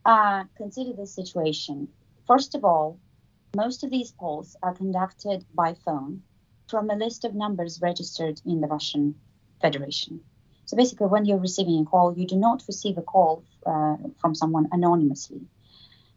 uh, 0.05 0.43
consider 0.55 0.93
this 0.93 1.13
situation. 1.13 1.88
First 2.27 2.55
of 2.55 2.63
all, 2.63 3.00
most 3.55 3.83
of 3.83 3.89
these 3.89 4.12
polls 4.12 4.55
are 4.62 4.74
conducted 4.74 5.45
by 5.53 5.74
phone 5.74 6.21
from 6.67 6.89
a 6.89 6.95
list 6.95 7.25
of 7.25 7.33
numbers 7.33 7.81
registered 7.81 8.41
in 8.45 8.62
the 8.62 8.67
Russian 8.67 9.15
Federation. 9.62 10.21
So 10.65 10.75
basically, 10.75 11.07
when 11.07 11.25
you're 11.25 11.38
receiving 11.39 11.81
a 11.81 11.85
call, 11.85 12.17
you 12.17 12.25
do 12.25 12.35
not 12.35 12.63
receive 12.67 12.97
a 12.97 13.01
call 13.01 13.43
uh, 13.65 13.97
from 14.19 14.33
someone 14.35 14.67
anonymously. 14.71 15.41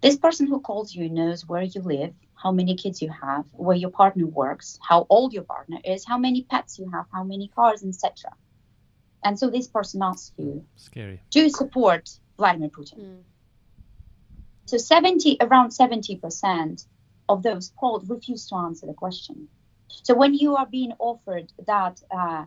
This 0.00 0.16
person 0.16 0.47
who 0.47 0.61
calls 0.61 0.95
you 0.95 1.09
knows 1.09 1.47
where 1.47 1.62
you 1.62 1.83
live, 1.83 2.14
how 2.35 2.52
many 2.52 2.76
kids 2.76 3.02
you 3.02 3.11
have, 3.11 3.45
where 3.52 3.76
your 3.76 3.90
partner 3.90 4.26
works, 4.26 4.78
how 4.80 5.07
old 5.11 5.33
your 5.33 5.42
partner 5.42 5.78
is, 5.85 6.04
how 6.04 6.18
many 6.18 6.42
pets 6.42 6.78
you 6.78 6.90
have, 6.90 7.07
how 7.12 7.25
many 7.25 7.49
cars, 7.49 7.85
etc. 7.85 8.33
And 9.25 9.38
so 9.38 9.50
this 9.50 9.66
person 9.66 10.02
asks 10.02 10.33
you 10.38 10.64
Scary. 10.76 11.21
to 11.30 11.50
support 11.50 12.09
Vladimir 12.38 12.71
Putin. 12.71 13.00
Mm. 13.00 13.23
So 14.69 14.77
70, 14.77 15.39
around 15.41 15.71
70% 15.71 16.87
of 17.31 17.43
those 17.43 17.73
polled 17.81 18.11
refuse 18.11 18.47
to 18.49 18.57
answer 18.57 18.87
the 18.87 18.93
question. 18.93 19.49
So 19.89 20.15
when 20.15 20.35
you 20.35 20.57
are 20.57 20.67
being 20.67 20.93
offered 20.99 21.51
that 21.67 22.03
uh, 22.11 22.45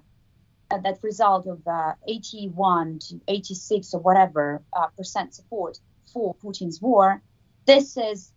that 0.70 1.00
result 1.02 1.48
of 1.48 1.68
uh, 1.68 1.94
81 2.08 3.00
to 3.10 3.20
86 3.28 3.96
or 3.96 4.02
whatever 4.02 4.62
uh, 4.72 4.86
percent 4.96 5.34
support 5.34 5.80
for 6.14 6.36
Putin's 6.36 6.80
war, 6.80 7.24
this 7.66 7.98
is 7.98 8.32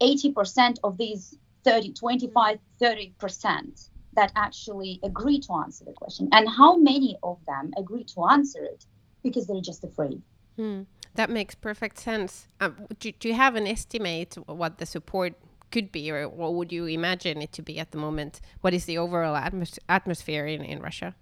80% 0.00 0.78
of 0.82 0.96
these 0.96 1.36
30, 1.64 1.92
25, 1.92 2.58
30 2.78 3.14
percent 3.18 3.90
that 4.14 4.32
actually 4.34 4.98
agree 5.02 5.40
to 5.40 5.52
answer 5.62 5.84
the 5.84 5.92
question. 5.92 6.30
And 6.32 6.48
how 6.48 6.78
many 6.78 7.18
of 7.22 7.36
them 7.46 7.74
agree 7.76 8.04
to 8.14 8.24
answer 8.30 8.64
it 8.64 8.86
because 9.22 9.46
they're 9.46 9.60
just 9.60 9.84
afraid? 9.84 10.22
Hmm. 10.60 10.82
That 11.14 11.30
makes 11.30 11.54
perfect 11.54 11.98
sense. 11.98 12.46
Um, 12.60 12.86
do, 12.98 13.12
do 13.12 13.28
you 13.28 13.34
have 13.34 13.56
an 13.56 13.66
estimate 13.66 14.36
what 14.46 14.76
the 14.76 14.84
support 14.84 15.32
could 15.70 15.90
be, 15.90 16.10
or 16.10 16.28
what 16.28 16.52
would 16.52 16.70
you 16.70 16.84
imagine 16.84 17.40
it 17.40 17.52
to 17.52 17.62
be 17.62 17.78
at 17.78 17.92
the 17.92 17.96
moment? 17.96 18.42
What 18.60 18.74
is 18.74 18.84
the 18.84 18.98
overall 18.98 19.34
atmos 19.34 19.78
atmosphere 19.88 20.44
in, 20.46 20.62
in 20.62 20.82
Russia? 20.82 21.14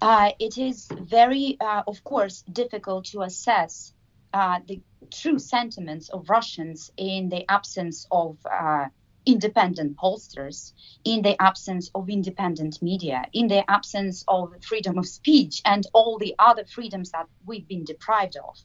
Uh, 0.00 0.30
it 0.38 0.56
is 0.56 0.88
very, 0.98 1.58
uh, 1.60 1.82
of 1.86 2.02
course, 2.04 2.40
difficult 2.50 3.04
to 3.12 3.20
assess 3.20 3.92
uh, 4.32 4.60
the 4.66 4.80
true 5.10 5.38
sentiments 5.38 6.08
of 6.08 6.30
Russians 6.30 6.90
in 6.96 7.28
the 7.28 7.44
absence 7.50 8.06
of 8.10 8.38
uh, 8.50 8.86
independent 9.26 9.98
pollsters, 9.98 10.72
in 11.04 11.20
the 11.20 11.36
absence 11.42 11.90
of 11.94 12.08
independent 12.08 12.80
media, 12.80 13.26
in 13.34 13.46
the 13.48 13.70
absence 13.70 14.24
of 14.26 14.54
freedom 14.62 14.96
of 14.96 15.06
speech, 15.06 15.60
and 15.66 15.86
all 15.92 16.16
the 16.16 16.34
other 16.38 16.64
freedoms 16.64 17.10
that 17.10 17.26
we've 17.44 17.68
been 17.68 17.84
deprived 17.84 18.38
of. 18.38 18.56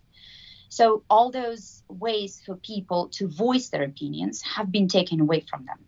So 0.70 1.04
all 1.10 1.32
those 1.32 1.84
ways 1.88 2.42
for 2.46 2.56
people 2.56 3.10
to 3.14 3.28
voice 3.28 3.70
their 3.70 3.84
opinions 3.84 4.42
have 4.42 4.72
been 4.72 4.88
taken 4.88 5.20
away 5.20 5.42
from 5.42 5.66
them. 5.66 5.80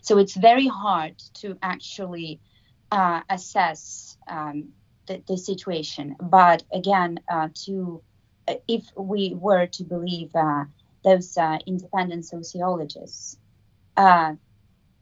So 0.00 0.18
it's 0.18 0.34
very 0.34 0.66
hard 0.66 1.18
to 1.34 1.56
actually 1.62 2.40
uh, 2.90 3.22
assess 3.30 4.18
um, 4.28 4.68
the, 5.06 5.22
the, 5.26 5.38
situation. 5.38 6.16
But 6.20 6.62
again, 6.72 7.20
uh, 7.28 7.48
to 7.64 8.02
uh, 8.48 8.54
if 8.68 8.84
we 8.96 9.34
were 9.34 9.66
to 9.66 9.84
believe 9.84 10.30
uh, 10.34 10.64
those 11.04 11.38
uh, 11.38 11.58
independent 11.66 12.26
sociologists, 12.26 13.38
uh, 13.96 14.34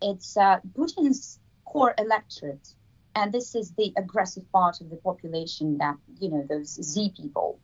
it's 0.03 0.37
Putin's 0.37 1.39
core 1.65 1.95
electorate, 1.99 2.75
and 3.15 3.33
this 3.33 3.55
is 3.55 3.73
the 3.73 3.93
aggressive 3.97 4.51
part 4.53 4.81
of 4.81 4.91
the 4.91 4.97
population 4.97 5.79
that 5.79 5.97
you 6.21 6.31
know 6.31 6.47
those 6.49 6.75
Z 6.83 7.13
people. 7.17 7.59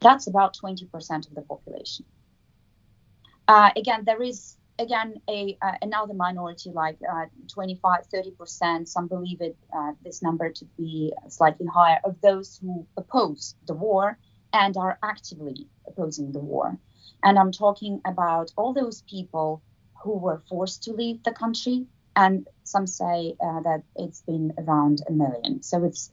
That's 0.00 0.26
about 0.26 0.56
20% 0.56 1.28
of 1.28 1.34
the 1.34 1.42
population. 1.42 2.06
Uh, 3.46 3.70
again, 3.76 4.04
there 4.04 4.22
is 4.22 4.56
again 4.80 5.20
a 5.28 5.56
uh, 5.60 5.72
another 5.82 6.14
minority 6.14 6.70
like 6.70 6.96
uh, 7.12 7.26
25 7.52 8.06
30 8.06 8.30
percent 8.32 8.88
some 8.88 9.06
believe 9.06 9.40
it 9.40 9.56
uh, 9.76 9.92
this 10.02 10.22
number 10.22 10.50
to 10.50 10.64
be 10.78 11.12
slightly 11.28 11.66
higher 11.66 12.00
of 12.04 12.20
those 12.22 12.58
who 12.62 12.86
oppose 12.96 13.54
the 13.66 13.74
war 13.74 14.18
and 14.52 14.76
are 14.76 14.98
actively 15.02 15.66
opposing 15.86 16.32
the 16.32 16.38
war 16.38 16.78
and 17.22 17.38
i'm 17.38 17.52
talking 17.52 18.00
about 18.06 18.50
all 18.56 18.72
those 18.72 19.02
people 19.02 19.62
who 20.02 20.16
were 20.16 20.40
forced 20.48 20.82
to 20.82 20.92
leave 20.92 21.22
the 21.24 21.32
country 21.32 21.86
and 22.16 22.48
some 22.64 22.86
say 22.86 23.34
uh, 23.44 23.60
that 23.60 23.82
it's 23.96 24.22
been 24.22 24.52
around 24.58 25.02
a 25.08 25.12
million 25.12 25.62
so 25.62 25.84
it's 25.84 26.10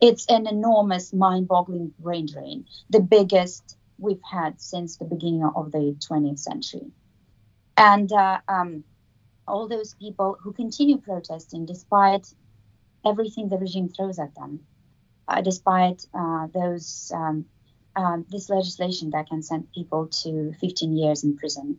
it's 0.00 0.26
an 0.28 0.46
enormous 0.46 1.12
mind-boggling 1.12 1.92
brain 1.98 2.26
drain 2.26 2.66
the 2.90 3.00
biggest 3.00 3.76
we've 3.98 4.22
had 4.22 4.60
since 4.60 4.96
the 4.96 5.04
beginning 5.04 5.44
of 5.44 5.72
the 5.72 5.96
20th 6.08 6.38
century. 6.38 6.90
And 7.76 8.12
uh, 8.12 8.40
um, 8.48 8.84
all 9.48 9.68
those 9.68 9.94
people 9.94 10.36
who 10.40 10.52
continue 10.52 10.98
protesting 10.98 11.66
despite 11.66 12.26
everything 13.04 13.48
the 13.48 13.58
regime 13.58 13.88
throws 13.88 14.18
at 14.18 14.34
them, 14.34 14.60
uh, 15.28 15.40
despite 15.40 16.06
uh, 16.14 16.48
those 16.52 17.10
um, 17.14 17.46
um 17.94 18.26
this 18.28 18.50
legislation 18.50 19.10
that 19.10 19.28
can 19.28 19.42
send 19.42 19.72
people 19.72 20.08
to 20.08 20.52
15 20.60 20.96
years 20.96 21.24
in 21.24 21.36
prison, 21.36 21.78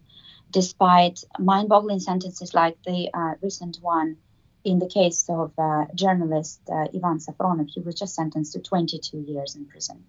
despite 0.52 1.24
mind-boggling 1.40 2.00
sentences 2.00 2.54
like 2.54 2.78
the 2.84 3.10
uh, 3.14 3.34
recent 3.42 3.78
one 3.82 4.18
in 4.68 4.80
the 4.80 4.88
case 4.88 5.26
of 5.30 5.52
uh, 5.58 5.86
journalist 5.96 6.62
uh, 6.70 6.88
Ivan 6.96 7.20
Safronov, 7.20 7.70
he 7.70 7.80
was 7.80 7.96
just 7.96 8.16
sentenced 8.16 8.54
to 8.54 8.60
22 8.60 9.20
years 9.20 9.56
in 9.56 9.66
prison. 9.66 10.04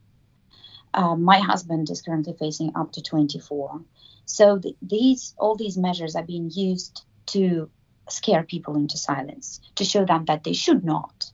my 0.94 1.38
husband 1.38 1.88
is 1.90 2.02
currently 2.02 2.34
facing 2.38 2.72
up 2.74 2.92
to 2.92 3.02
24. 3.02 3.80
So 4.24 4.58
the, 4.58 4.76
these 4.82 5.34
all 5.38 5.56
these 5.56 5.78
measures 5.78 6.16
are 6.16 6.26
being 6.34 6.50
used 6.50 7.04
to 7.26 7.70
scare 8.08 8.42
people 8.42 8.74
into 8.76 8.96
silence, 8.96 9.60
to 9.76 9.84
show 9.84 10.04
them 10.04 10.24
that 10.26 10.44
they 10.44 10.54
should 10.54 10.84
not 10.84 11.30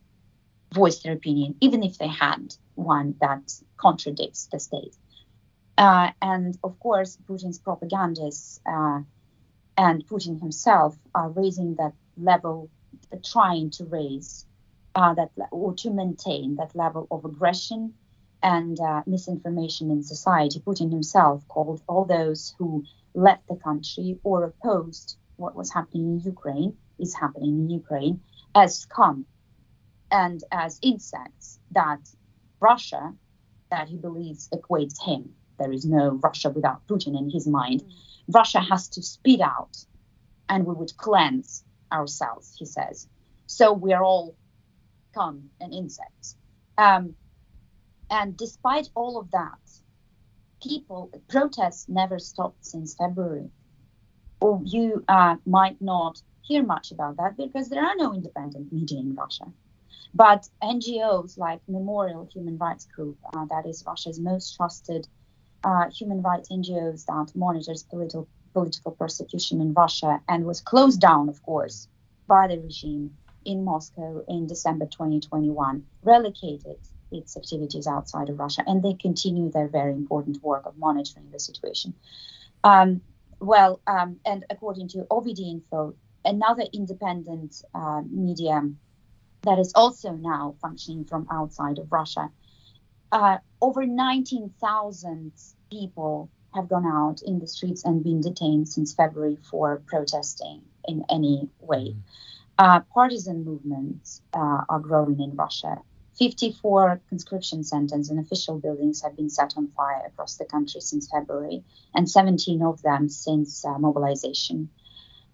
voice 0.73 0.99
their 1.03 1.13
opinion, 1.13 1.55
even 1.61 1.83
if 1.83 1.99
they 1.99 2.09
had 2.09 2.55
one 2.75 3.15
that 3.21 3.53
contradicts 3.77 4.49
the 4.53 4.61
state. 4.61 4.97
Uh, 5.79 6.11
and 6.21 6.59
of 6.63 6.79
course, 6.79 7.19
Putin's 7.29 7.59
propagandists 7.59 8.61
uh, 8.67 9.01
and 9.77 10.07
Putin 10.07 10.41
himself 10.41 10.97
are 11.15 11.31
raising 11.31 11.77
that 11.77 11.95
level, 12.17 12.71
uh, 12.71 12.84
trying 13.25 13.71
to 13.71 13.85
raise 13.85 14.47
uh, 14.95 15.15
that 15.15 15.31
or 15.51 15.75
to 15.75 15.91
maintain 15.91 16.57
that 16.57 16.75
level 16.75 17.07
of 17.11 17.25
aggression 17.25 17.95
and 18.43 18.79
uh, 18.79 19.03
misinformation 19.07 19.91
in 19.91 20.03
society. 20.03 20.61
Putin 20.61 20.91
himself 20.91 21.47
called 21.49 21.83
all 21.89 22.05
those 22.05 22.55
who 22.59 22.85
left 23.15 23.47
the 23.49 23.57
country 23.57 24.19
or 24.23 24.45
opposed 24.45 25.17
what 25.37 25.57
was 25.57 25.73
happening 25.73 26.05
in 26.13 26.21
Ukraine, 26.21 26.77
is 26.99 27.15
happening 27.15 27.55
in 27.61 27.71
Ukraine, 27.71 28.21
as 28.55 28.79
scum 28.79 29.27
and 30.11 30.45
as 30.53 30.79
insects 30.83 31.59
that 31.73 32.01
Russia, 32.61 33.15
that 33.71 33.89
he 33.89 33.97
believes 33.97 34.49
equates 34.51 35.03
him. 35.03 35.35
There 35.59 35.73
is 35.73 35.85
no 35.85 36.21
Russia 36.23 36.51
without 36.51 36.87
Putin 36.87 37.19
in 37.19 37.31
his 37.31 37.47
mind. 37.47 37.83
Mm. 37.83 37.93
Russia 38.29 38.61
has 38.61 38.89
to 38.91 39.03
spit 39.03 39.41
out 39.41 39.77
and 40.49 40.67
we 40.67 40.75
would 40.75 40.97
cleanse 40.97 41.64
ourselves, 41.93 42.55
he 42.59 42.67
says. 42.67 43.09
So 43.47 43.73
we 43.73 43.93
are 43.93 44.03
all 44.03 44.37
come 45.15 45.51
and 45.61 45.73
insects. 45.73 46.37
Um, 46.77 47.15
and 48.11 48.37
despite 48.37 48.89
all 48.95 49.19
of 49.19 49.31
that, 49.31 49.59
people, 50.63 51.11
protests 51.29 51.89
never 51.89 52.19
stopped 52.19 52.65
since 52.65 52.95
February. 52.95 53.51
Or 54.41 54.61
you 54.65 55.05
uh, 55.09 55.37
might 55.47 55.81
not 55.81 56.21
hear 56.43 56.63
much 56.63 56.91
about 56.91 57.17
that 57.17 57.37
because 57.37 57.69
there 57.69 57.85
are 57.85 57.97
no 57.97 58.13
independent 58.13 58.73
media 58.73 58.99
in 58.99 59.15
Russia. 59.15 59.47
But 60.15 60.49
NGOs 60.63 61.39
like 61.39 61.61
Memorial 61.67 62.29
Human 62.33 62.59
Rights 62.59 62.87
Group, 62.95 63.19
uh, 63.35 63.47
that 63.47 63.67
is 63.67 63.85
Russia's 63.87 64.21
most 64.21 64.55
trusted 64.57 65.09
uh, 65.65 65.91
human 65.91 66.23
rights 66.23 66.51
NGOs 66.51 67.07
that 67.07 67.33
monitors 67.35 67.83
political 67.85 68.29
political 68.55 68.93
persecution 68.93 69.61
in 69.61 69.75
Russia 69.75 70.21
and 70.29 70.47
was 70.47 70.63
closed 70.63 71.01
down, 71.01 71.29
of 71.29 71.43
course, 71.43 71.89
by 72.27 72.47
the 72.47 72.59
regime 72.59 73.15
in 73.45 73.65
Moscow 73.65 74.25
in 74.27 74.47
December 74.47 74.87
2021, 74.87 75.85
relocated 76.03 76.79
its 77.13 77.37
activities 77.37 77.87
outside 77.87 78.31
of 78.31 78.39
Russia, 78.39 78.63
and 78.67 78.83
they 78.83 78.95
continue 78.95 79.51
their 79.51 79.69
very 79.69 79.93
important 79.93 80.43
work 80.43 80.65
of 80.65 80.79
monitoring 80.79 81.31
the 81.31 81.39
situation. 81.39 81.93
Um, 82.63 83.03
well, 83.41 83.81
um, 83.87 84.17
and 84.25 84.47
according 84.49 84.89
to 84.89 84.99
OVD 85.11 85.41
Info, 85.41 85.95
another 86.25 86.65
independent 86.73 87.63
uh, 87.75 88.03
media 88.09 88.63
that 89.43 89.59
is 89.59 89.73
also 89.75 90.13
now 90.13 90.55
functioning 90.63 91.05
from 91.05 91.27
outside 91.31 91.79
of 91.79 91.93
Russia, 91.93 92.31
uh, 93.13 93.39
over 93.61 93.87
19,000 93.87 95.33
people 95.71 96.31
have 96.55 96.69
gone 96.69 96.87
out 96.87 97.21
in 97.23 97.39
the 97.41 97.47
streets 97.47 97.85
and 97.85 98.05
been 98.05 98.21
detained 98.21 98.69
since 98.69 98.95
February 98.95 99.39
for 99.51 99.83
protesting 99.87 100.63
in 100.87 101.05
any 101.11 101.49
way. 101.61 101.95
Mm-hmm. 101.95 102.01
Uh, 102.57 102.81
partisan 102.93 103.45
movements 103.45 104.23
uh, 104.33 104.63
are 104.69 104.79
growing 104.79 105.21
in 105.21 105.35
Russia. 105.35 105.79
54 106.17 107.01
conscription 107.09 107.65
centers 107.65 108.09
and 108.09 108.21
official 108.21 108.59
buildings 108.61 109.03
have 109.03 109.17
been 109.17 109.29
set 109.29 109.55
on 109.57 109.69
fire 109.77 110.03
across 110.07 110.37
the 110.37 110.45
country 110.45 110.81
since 110.81 111.11
February, 111.11 111.65
and 111.95 112.09
17 112.09 112.63
of 112.63 112.81
them 112.83 113.09
since 113.09 113.65
uh, 113.65 113.77
mobilization. 113.79 114.69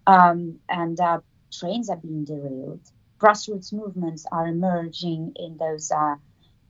Um, 0.07 0.57
and 0.67 0.99
uh, 0.99 1.19
trains 1.51 1.91
are 1.91 1.97
being 1.97 2.25
derailed. 2.25 2.81
Grassroots 3.19 3.71
movements 3.71 4.25
are 4.31 4.47
emerging 4.47 5.33
in 5.35 5.57
those 5.57 5.91
uh, 5.91 6.15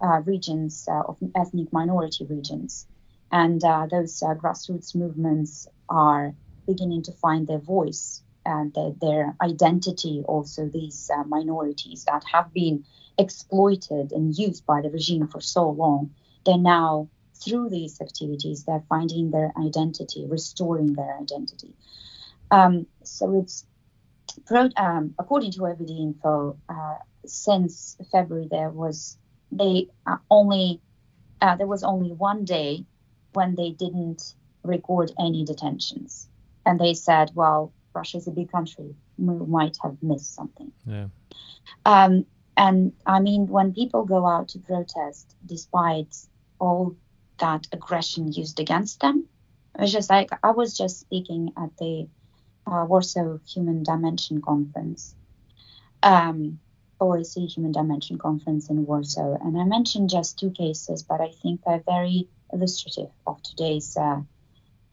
uh 0.04 0.20
regions 0.26 0.90
of 0.90 1.18
ethnic 1.36 1.72
minority 1.72 2.26
regions. 2.26 2.88
And 3.32 3.63
uh, 3.63 3.88
those 3.89 4.22
grassroots 4.22 4.94
movements 4.94 5.67
are 5.89 6.34
beginning 6.67 7.04
to 7.04 7.12
find 7.13 7.48
their 7.48 7.60
voice 7.60 8.22
and 8.46 8.74
their, 8.74 8.91
their 9.00 9.36
identity, 9.41 10.24
also, 10.26 10.67
these 10.67 11.10
minorities 11.28 12.06
that 12.06 12.24
have 12.32 12.54
been 12.54 12.86
exploited 13.17 14.12
and 14.12 14.38
used 14.38 14.65
by 14.65 14.82
the 14.82 14.89
regime 14.89 15.28
for 15.28 15.41
so 15.41 15.70
long, 15.70 16.12
they're 16.46 16.58
now 16.58 17.08
through 17.44 17.70
these 17.70 18.00
activities 18.02 18.63
they're 18.63 18.84
finding 18.88 19.32
their 19.32 19.52
identity, 19.58 20.26
restoring 20.28 20.94
their 20.94 21.17
identity. 21.17 21.76
Um, 22.52 22.86
so 23.04 23.39
it's 23.39 23.65
um, 24.78 25.13
according 25.20 25.52
to 25.54 25.60
OVD 25.60 26.00
Info, 26.00 26.58
uh, 26.70 26.98
since 27.26 27.98
February 28.12 28.48
there 28.50 28.70
was 28.70 29.17
they 29.52 29.88
uh, 30.06 30.17
only 30.30 30.82
uh, 31.41 31.56
there 31.56 31.67
was 31.67 31.84
only 31.84 32.12
one 32.12 32.46
day 32.46 32.86
when 33.34 33.56
they 33.56 33.72
didn't 33.72 34.36
record 34.63 35.12
any 35.20 35.46
detentions, 35.46 36.28
and 36.65 36.80
they 36.80 36.94
said, 36.94 37.32
"Well, 37.34 37.72
Russia 37.94 38.17
is 38.17 38.28
a 38.28 38.32
big 38.32 38.52
country, 38.52 38.96
we 39.17 39.46
might 39.46 39.78
have 39.84 40.02
missed 40.02 40.34
something." 40.34 40.72
Yeah. 40.86 41.08
Um, 41.86 42.26
and 42.58 42.94
I 43.06 43.20
mean, 43.20 43.48
when 43.48 43.74
people 43.74 44.06
go 44.06 44.28
out 44.28 44.50
to 44.50 44.60
protest, 44.60 45.36
despite 45.46 46.15
all 46.60 46.96
that 47.39 47.67
aggression 47.72 48.32
used 48.32 48.60
against 48.60 49.00
them, 49.00 49.28
it's 49.80 49.91
just 49.91 50.10
like 50.10 50.30
I 50.44 50.52
was 50.52 50.78
just 50.78 51.00
speaking 51.00 51.54
at 51.58 51.76
the 51.78 52.08
uh, 52.67 52.86
Warsaw 52.88 53.38
Human 53.48 53.84
Dimension 53.84 54.41
Conference, 54.41 55.15
um, 56.04 56.60
OSCE 57.00 57.48
Human 57.48 57.72
Dimension 57.72 58.17
Conference 58.17 58.70
in 58.70 58.86
Warsaw, 58.86 59.38
and 59.41 59.58
I 59.58 59.63
mentioned 59.63 60.10
just 60.10 60.38
two 60.38 60.52
cases, 60.52 61.04
but 61.04 61.22
I 61.22 61.32
think 61.41 61.62
they're 61.65 61.84
very 61.86 62.28
illustrative 62.54 63.10
of 63.26 63.42
today's 63.42 63.98
uh, 63.98 64.22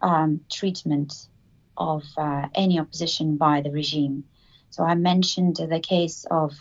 um, 0.01 0.41
treatment 0.51 1.15
of 1.77 2.05
uh, 2.17 2.49
any 2.55 2.79
opposition 2.79 3.37
by 3.37 3.61
the 3.61 3.71
regime. 3.71 4.25
So 4.71 4.85
I 4.85 4.95
mentioned 4.95 5.57
the 5.57 5.81
case 5.81 6.27
of 6.31 6.53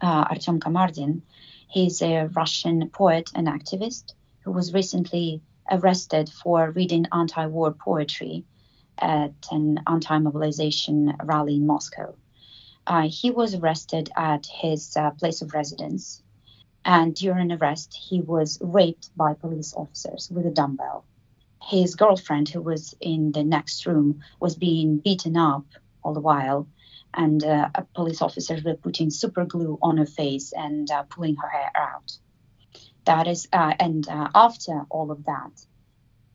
uh, 0.00 0.24
Artyom 0.28 0.58
Kamardin. 0.58 1.22
He's 1.68 2.02
a 2.02 2.26
Russian 2.26 2.88
poet 2.90 3.30
and 3.34 3.46
activist 3.46 4.14
who 4.40 4.52
was 4.52 4.72
recently 4.72 5.42
arrested 5.70 6.30
for 6.30 6.70
reading 6.70 7.06
anti 7.12 7.46
war 7.46 7.72
poetry 7.72 8.44
at 8.98 9.34
an 9.50 9.80
anti 9.86 10.18
mobilization 10.18 11.14
rally 11.22 11.56
in 11.56 11.66
Moscow. 11.66 12.14
Uh, 12.86 13.08
he 13.08 13.30
was 13.30 13.54
arrested 13.54 14.10
at 14.16 14.46
his 14.46 14.96
uh, 14.96 15.10
place 15.10 15.42
of 15.42 15.52
residence, 15.52 16.22
and 16.84 17.14
during 17.14 17.52
arrest, 17.52 17.94
he 18.08 18.20
was 18.20 18.58
raped 18.60 19.10
by 19.16 19.34
police 19.34 19.74
officers 19.74 20.30
with 20.30 20.46
a 20.46 20.50
dumbbell. 20.50 21.04
His 21.62 21.96
girlfriend, 21.96 22.48
who 22.48 22.62
was 22.62 22.94
in 23.00 23.32
the 23.32 23.44
next 23.44 23.86
room, 23.86 24.20
was 24.40 24.56
being 24.56 24.98
beaten 24.98 25.36
up 25.36 25.66
all 26.02 26.14
the 26.14 26.20
while 26.20 26.68
and 27.14 27.42
uh, 27.44 27.68
police 27.94 28.22
officers 28.22 28.62
were 28.62 28.74
putting 28.74 29.10
super 29.10 29.44
glue 29.44 29.78
on 29.82 29.96
her 29.96 30.06
face 30.06 30.52
and 30.52 30.90
uh, 30.90 31.02
pulling 31.04 31.36
her 31.36 31.48
hair 31.48 31.70
out. 31.74 32.12
That 33.06 33.26
is, 33.26 33.48
uh, 33.52 33.74
and 33.78 34.06
uh, 34.08 34.28
after 34.34 34.84
all 34.90 35.10
of 35.10 35.24
that, 35.24 35.52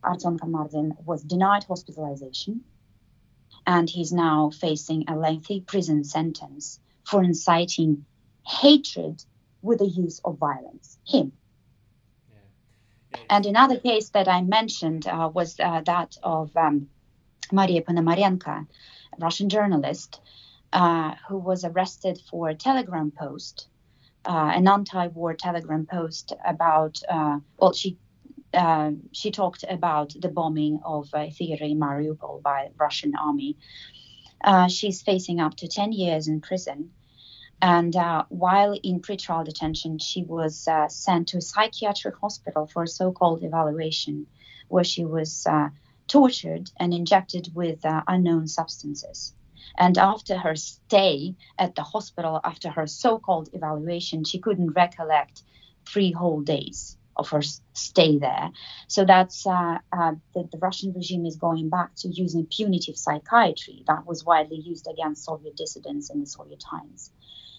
Artyom 0.03 0.39
Kamardin 0.39 0.91
was 1.06 1.23
denied 1.23 1.63
hospitalization, 1.63 2.62
and 3.65 3.89
he's 3.89 4.12
now 4.12 4.49
facing 4.49 5.06
a 5.08 5.15
lengthy 5.15 5.62
prison 5.62 6.03
sentence 6.03 6.79
for 7.06 7.23
inciting 7.23 8.06
hatred 8.45 9.23
with 9.63 9.80
the 9.80 9.88
use 9.88 10.21
of 10.23 10.38
violence. 10.38 10.99
Him. 11.08 11.32
And 13.30 13.45
another 13.45 13.80
case 13.80 14.10
that 14.10 14.28
I 14.28 14.41
mentioned 14.41 15.08
uh, 15.08 15.30
was 15.34 15.60
uh, 15.60 15.82
that 15.86 16.17
of 16.21 16.56
um, 16.58 16.89
Maria 17.52 17.82
Ponomarenko, 17.82 18.67
a 18.67 19.17
Russian 19.19 19.49
journalist 19.49 20.19
uh, 20.71 21.15
who 21.28 21.38
was 21.38 21.63
arrested 21.63 22.19
for 22.30 22.49
a 22.49 22.56
telegram 22.56 23.12
post, 23.12 23.67
uh, 24.26 24.52
an 24.54 24.67
anti-war 24.67 25.34
telegram 25.36 25.86
post 25.86 26.34
about. 26.45 27.02
Uh, 27.08 27.39
well, 27.58 27.73
she 27.73 27.97
uh, 28.54 28.91
she 29.12 29.32
talked 29.32 29.63
about 29.67 30.13
the 30.19 30.30
bombing 30.30 30.80
of 30.86 31.10
a 31.15 31.32
theater 31.32 31.63
in 31.63 31.80
Mariupol 31.80 32.41
by 32.41 32.69
Russian 32.78 33.13
army. 33.15 33.58
she's 34.69 35.02
facing 35.02 35.39
up 35.39 35.56
to 35.56 35.67
10 35.67 35.91
years 35.91 36.28
in 36.28 36.39
prison 36.39 36.91
and 37.63 37.95
uh, 37.95 38.26
while 38.28 38.78
in 38.84 38.99
pretrial 38.99 39.45
detention, 39.45 39.97
she 39.97 40.23
was 40.23 40.67
uh, 40.67 40.89
sent 40.89 41.30
to 41.30 41.38
a 41.38 41.41
psychiatric 41.41 42.15
hospital 42.17 42.67
for 42.67 42.84
a 42.84 42.88
so 42.89 43.13
called 43.13 43.41
evaluation, 43.41 44.28
where 44.67 44.84
she 44.84 45.06
was 45.06 45.47
uh, 45.47 45.69
tortured 46.10 46.69
and 46.78 46.93
injected 46.93 47.56
with 47.56 47.86
uh, 47.86 48.02
unknown 48.06 48.47
substances. 48.47 49.34
And 49.78 49.97
after 49.97 50.38
her 50.38 50.58
stay 50.58 51.36
at 51.58 51.76
the 51.76 51.84
hospital, 51.84 52.41
after 52.43 52.69
her 52.69 52.86
so 52.86 53.17
called 53.17 53.47
evaluation, 53.54 54.26
she 54.26 54.39
couldn't 54.39 54.73
recollect 54.73 55.41
three 55.88 56.12
whole 56.12 56.41
days 56.41 56.97
of 57.15 57.30
her 57.30 57.41
stay 57.73 58.17
there. 58.17 58.52
So 58.88 59.06
that's 59.06 59.47
uh, 59.47 59.78
uh, 59.91 60.15
the, 60.34 60.49
the, 60.52 60.58
Russian 60.58 60.93
regime 60.93 61.26
is 61.26 61.36
going 61.38 61.69
back 61.69 61.95
to 61.97 62.08
using 62.10 62.45
punitive 62.45 62.97
psychiatry 62.97 63.84
that 63.88 64.06
was 64.06 64.26
widely 64.26 64.58
used 64.58 64.88
against 64.88 65.23
Soviet 65.23 65.56
dissidents 65.56 66.10
in 66.10 66.19
the 66.19 66.26
Soviet 66.26 66.60
times. 66.60 67.12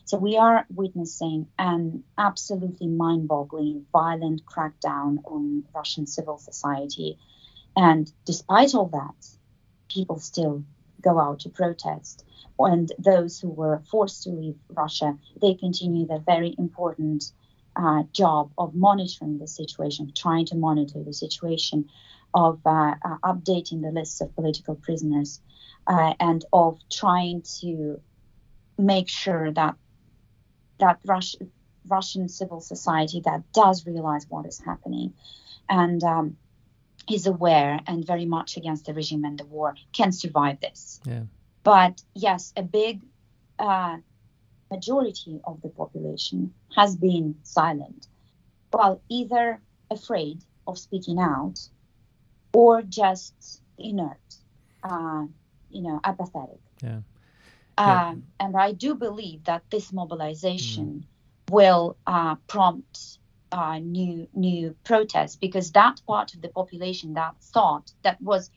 So 0.06 0.18
we 0.18 0.36
are 0.36 0.66
witnessing 0.68 1.46
an 1.58 2.04
absolutely 2.18 2.88
mind 2.88 3.26
boggling, 3.26 3.86
violent 3.90 4.44
crackdown 4.44 5.18
on 5.24 5.64
Russian 5.74 6.06
civil 6.06 6.36
society. 6.36 7.18
And 7.74 8.12
despite 8.26 8.74
all 8.74 8.88
that, 8.88 9.26
people 9.88 10.18
still 10.18 10.62
go 11.00 11.18
out 11.18 11.40
to 11.40 11.48
protest. 11.48 12.24
And 12.58 12.92
those 12.98 13.40
who 13.40 13.48
were 13.48 13.82
forced 13.90 14.24
to 14.24 14.30
leave 14.30 14.56
Russia, 14.68 15.18
they 15.40 15.54
continue 15.54 16.06
their 16.06 16.20
very 16.20 16.54
important 16.58 17.24
uh, 17.74 18.04
job 18.12 18.50
of 18.58 18.74
monitoring 18.74 19.38
the 19.38 19.48
situation, 19.48 20.12
trying 20.14 20.46
to 20.46 20.54
monitor 20.54 21.02
the 21.02 21.12
situation, 21.14 21.88
of 22.34 22.60
uh, 22.66 22.94
uh, 23.04 23.18
updating 23.24 23.80
the 23.80 23.90
lists 23.90 24.20
of 24.20 24.34
political 24.34 24.74
prisoners, 24.74 25.40
uh, 25.86 26.14
and 26.20 26.44
of 26.52 26.78
trying 26.90 27.42
to 27.60 28.00
make 28.76 29.08
sure 29.08 29.52
that 29.52 29.76
that 30.78 30.98
Rus- 31.04 31.36
Russian 31.86 32.28
civil 32.28 32.60
society 32.60 33.20
that 33.24 33.42
does 33.52 33.86
realize 33.86 34.26
what 34.28 34.46
is 34.46 34.60
happening 34.60 35.14
and 35.68 36.02
um, 36.02 36.36
is 37.10 37.26
aware 37.26 37.80
and 37.86 38.06
very 38.06 38.24
much 38.26 38.56
against 38.56 38.86
the 38.86 38.94
regime 38.94 39.24
and 39.24 39.38
the 39.38 39.44
war 39.44 39.74
can 39.92 40.12
survive 40.12 40.60
this. 40.60 41.00
Yeah. 41.04 41.22
But 41.62 42.02
yes, 42.14 42.52
a 42.56 42.62
big 42.62 43.02
uh, 43.58 43.98
majority 44.70 45.40
of 45.44 45.60
the 45.62 45.68
population 45.68 46.54
has 46.74 46.96
been 46.96 47.36
silent, 47.42 48.08
well, 48.72 49.00
either 49.08 49.60
afraid 49.90 50.42
of 50.66 50.78
speaking 50.78 51.18
out 51.20 51.60
or 52.52 52.82
just 52.82 53.60
inert, 53.78 54.18
uh, 54.82 55.24
you 55.70 55.82
know, 55.82 56.00
apathetic. 56.04 56.60
Yeah. 56.82 57.00
Yeah. 57.78 58.08
Um, 58.08 58.24
and 58.38 58.56
I 58.56 58.72
do 58.72 58.94
believe 58.94 59.44
that 59.44 59.62
this 59.70 59.92
mobilization 59.92 61.06
mm. 61.06 61.52
will 61.52 61.96
uh, 62.06 62.36
prompt 62.46 63.18
uh, 63.50 63.78
new 63.78 64.28
new 64.34 64.74
protests 64.84 65.36
because 65.36 65.72
that 65.72 66.00
part 66.06 66.34
of 66.34 66.42
the 66.42 66.48
population 66.48 67.14
that 67.14 67.34
thought 67.40 67.92
that 68.02 68.20
was 68.20 68.50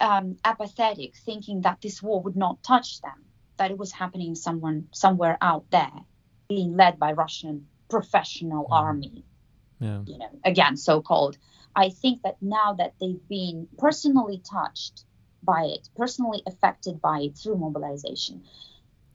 um, 0.00 0.36
apathetic, 0.44 1.16
thinking 1.16 1.62
that 1.62 1.80
this 1.80 2.02
war 2.02 2.22
would 2.22 2.36
not 2.36 2.62
touch 2.62 3.00
them, 3.00 3.24
that 3.56 3.70
it 3.70 3.78
was 3.78 3.92
happening 3.92 4.34
someone 4.34 4.88
somewhere 4.92 5.36
out 5.40 5.64
there, 5.70 5.92
being 6.48 6.76
led 6.76 6.98
by 6.98 7.12
Russian 7.12 7.66
professional 7.88 8.64
mm. 8.64 8.72
army. 8.72 9.24
Yeah. 9.80 10.00
You 10.06 10.18
know, 10.18 10.30
again, 10.44 10.76
so 10.76 11.00
called. 11.00 11.38
I 11.74 11.90
think 11.90 12.22
that 12.22 12.36
now 12.40 12.74
that 12.74 12.94
they've 13.00 13.28
been 13.28 13.68
personally 13.78 14.42
touched 14.44 15.04
by 15.48 15.62
it, 15.76 15.88
personally 15.96 16.42
affected 16.46 17.00
by 17.00 17.18
it 17.26 17.32
through 17.38 17.56
mobilization, 17.56 18.36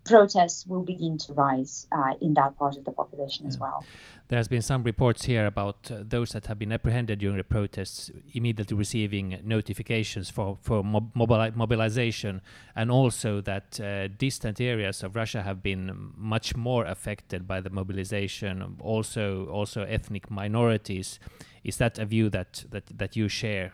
protests 0.03 0.65
will 0.67 0.83
begin 0.93 1.17
to 1.17 1.33
rise 1.33 1.87
uh, 1.91 2.13
in 2.25 2.33
that 2.33 2.57
part 2.57 2.75
of 2.75 2.83
the 2.85 2.91
population 2.91 3.45
yeah. 3.45 3.49
as 3.49 3.57
well. 3.59 3.85
There's 4.29 4.47
been 4.47 4.63
some 4.63 4.83
reports 4.83 5.25
here 5.25 5.45
about 5.45 5.91
uh, 5.91 6.03
those 6.15 6.31
that 6.31 6.47
have 6.47 6.57
been 6.57 6.71
apprehended 6.71 7.19
during 7.19 7.37
the 7.37 7.43
protests 7.43 8.11
immediately 8.33 8.75
receiving 8.75 9.39
notifications 9.43 10.29
for 10.35 10.57
for 10.67 10.83
mob 10.83 11.13
mobili 11.13 11.55
mobilization, 11.55 12.41
and 12.75 12.89
also 12.99 13.41
that 13.41 13.79
uh, 13.79 14.07
distant 14.17 14.59
areas 14.59 15.03
of 15.03 15.15
Russia 15.15 15.41
have 15.43 15.59
been 15.61 15.81
much 16.17 16.55
more 16.55 16.83
affected 16.95 17.41
by 17.47 17.61
the 17.61 17.69
mobilization. 17.69 18.55
Also, 18.81 19.45
also 19.59 19.79
ethnic 19.83 20.31
minorities. 20.31 21.19
Is 21.63 21.77
that 21.77 21.99
a 21.99 22.05
view 22.05 22.29
that 22.29 22.65
that 22.71 22.85
that 22.97 23.15
you 23.15 23.29
share? 23.29 23.71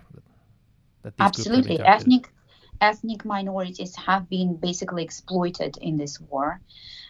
That 1.03 1.13
Absolutely, 1.19 1.79
ethnic 1.79 2.23
ethnic 2.81 3.25
minorities 3.25 3.95
have 3.95 4.29
been 4.29 4.55
basically 4.55 5.03
exploited 5.03 5.77
in 5.77 5.97
this 5.97 6.19
war. 6.19 6.61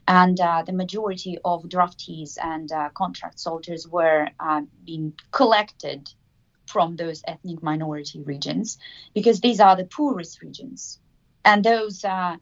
And 0.07 0.39
uh, 0.39 0.63
the 0.63 0.73
majority 0.73 1.37
of 1.45 1.63
draftees 1.63 2.37
and 2.41 2.71
uh, 2.71 2.89
contract 2.89 3.39
soldiers 3.39 3.87
were 3.87 4.29
uh, 4.39 4.61
being 4.83 5.13
collected 5.31 6.09
from 6.65 6.95
those 6.95 7.23
ethnic 7.27 7.61
minority 7.61 8.21
regions 8.21 8.77
because 9.13 9.39
these 9.39 9.59
are 9.59 9.75
the 9.75 9.85
poorest 9.85 10.41
regions. 10.41 10.99
And 11.45 11.63
those 11.63 12.03
uh, 12.03 12.37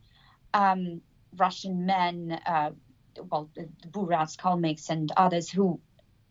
um, 0.53 1.01
Russian 1.35 1.85
men, 1.85 2.39
uh, 2.45 2.71
well, 3.29 3.49
the 3.55 3.67
Buryats, 3.89 4.35
Kalmyks, 4.37 4.89
and 4.89 5.11
others 5.15 5.49
who 5.49 5.79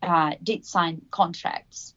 uh, 0.03 0.33
did 0.43 0.65
sign 0.65 1.03
contracts, 1.11 1.95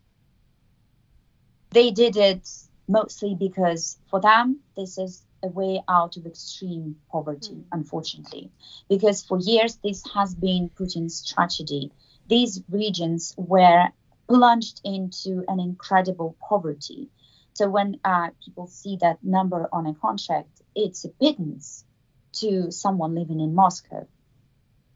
they 1.72 1.92
did 1.92 2.18
it 2.18 2.50
mostly 2.90 3.36
because 3.36 3.98
for 4.10 4.20
them, 4.20 4.60
this 4.76 4.98
is 4.98 5.24
a 5.44 5.48
way 5.48 5.82
out 5.88 6.18
of 6.18 6.26
extreme 6.26 6.98
poverty, 7.10 7.54
mm. 7.54 7.64
unfortunately. 7.72 8.52
Because 8.90 9.24
for 9.24 9.40
years, 9.40 9.78
this 9.84 10.04
has 10.14 10.36
been 10.36 10.70
Putin's 10.70 11.26
tragedy. 11.26 11.92
These 12.28 12.64
regions 12.70 13.34
were 13.38 13.86
plunged 14.28 14.82
into 14.84 15.46
an 15.48 15.60
incredible 15.60 16.36
poverty. 16.48 17.10
So 17.54 17.70
when 17.70 18.00
uh, 18.04 18.30
people 18.44 18.68
see 18.68 18.98
that 19.02 19.24
number 19.24 19.70
on 19.72 19.86
a 19.86 19.94
contract, 19.94 20.62
it's 20.76 21.06
a 21.06 21.10
pittance 21.10 21.86
to 22.34 22.72
someone 22.72 23.16
living 23.16 23.40
in 23.40 23.56
Moscow. 23.56 24.08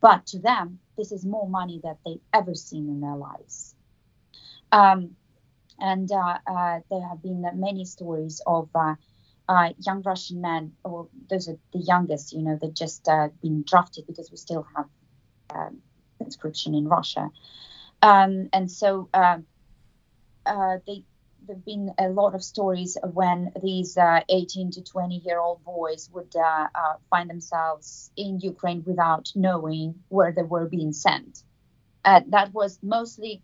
But 0.01 0.25
to 0.27 0.39
them, 0.39 0.79
this 0.97 1.12
is 1.12 1.25
more 1.25 1.47
money 1.47 1.79
that 1.84 1.97
they've 2.06 2.21
ever 2.34 2.56
seen 2.56 2.89
in 2.89 3.01
their 3.01 3.15
lives. 3.15 3.75
Um, 4.71 5.15
and 5.80 6.12
uh, 6.12 6.38
uh, 6.48 6.80
there 6.90 7.08
have 7.08 7.22
been 7.22 7.46
many 7.56 7.86
stories 7.86 8.42
of 8.46 8.70
uh, 8.76 8.96
young 9.80 10.02
Russian 10.04 10.42
men, 10.42 10.74
or 10.84 11.08
those 11.30 11.48
are 11.50 11.58
the 11.74 11.80
youngest, 11.80 12.34
you 12.34 12.42
know, 12.42 12.58
that 12.62 12.74
just 12.74 13.08
been 13.42 13.64
drafted 13.68 14.08
because 14.08 14.32
we 14.32 14.38
still 14.38 14.66
have 14.76 14.86
um, 15.54 15.80
conscription 16.18 16.74
in 16.76 16.88
Russia. 16.88 17.30
Um, 18.02 18.50
and 18.54 18.70
so 18.72 19.10
they 20.46 21.04
there 21.46 21.56
have 21.56 21.66
been 21.66 21.92
a 22.00 22.08
lot 22.08 22.36
of 22.36 22.44
stories 22.44 22.98
when 23.04 23.52
these 23.62 23.98
uh, 23.98 24.22
18 24.30 24.72
to 24.72 24.82
20 24.82 25.22
year 25.26 25.40
old 25.40 25.62
boys 25.66 26.10
would 26.14 26.34
uh, 26.36 26.68
uh, 26.74 26.94
find 27.10 27.30
themselves 27.30 28.12
in 28.16 28.40
Ukraine 28.40 28.82
without 28.86 29.30
knowing 29.36 29.96
where 30.08 30.32
they 30.32 30.44
were 30.44 30.68
being 30.68 30.94
sent. 30.94 31.44
that 32.06 32.54
was 32.54 32.80
mostly 32.82 33.44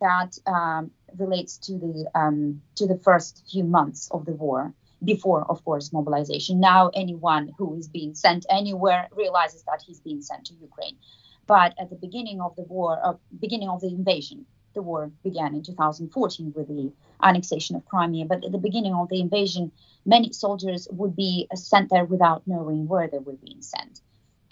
that 0.00 0.36
um, 0.46 0.90
relates 1.18 1.58
to 1.58 1.72
the 1.72 2.10
um, 2.14 2.62
to 2.74 2.86
the 2.86 2.98
first 2.98 3.44
few 3.50 3.64
months 3.64 4.08
of 4.10 4.24
the 4.24 4.32
war 4.32 4.72
before 5.02 5.44
of 5.50 5.64
course 5.64 5.92
mobilization 5.92 6.60
now 6.60 6.90
anyone 6.94 7.52
who 7.58 7.76
is 7.76 7.88
being 7.88 8.14
sent 8.14 8.46
anywhere 8.48 9.08
realizes 9.12 9.62
that 9.64 9.82
he's 9.86 10.00
being 10.00 10.22
sent 10.22 10.46
to 10.46 10.54
ukraine 10.54 10.96
but 11.46 11.74
at 11.78 11.90
the 11.90 11.96
beginning 11.96 12.40
of 12.40 12.56
the 12.56 12.62
war 12.62 12.98
uh, 13.04 13.14
beginning 13.40 13.68
of 13.68 13.80
the 13.80 13.88
invasion 13.88 14.46
the 14.74 14.82
war 14.82 15.10
began 15.22 15.54
in 15.54 15.62
2014 15.62 16.52
with 16.54 16.68
the 16.68 16.92
annexation 17.22 17.76
of 17.76 17.86
Crimea. 17.86 18.26
But 18.26 18.44
at 18.44 18.52
the 18.52 18.58
beginning 18.58 18.94
of 18.94 19.08
the 19.08 19.20
invasion, 19.20 19.72
many 20.04 20.32
soldiers 20.32 20.86
would 20.90 21.16
be 21.16 21.48
sent 21.54 21.90
there 21.90 22.04
without 22.04 22.46
knowing 22.46 22.86
where 22.86 23.08
they 23.08 23.18
were 23.18 23.34
being 23.34 23.62
sent. 23.62 24.00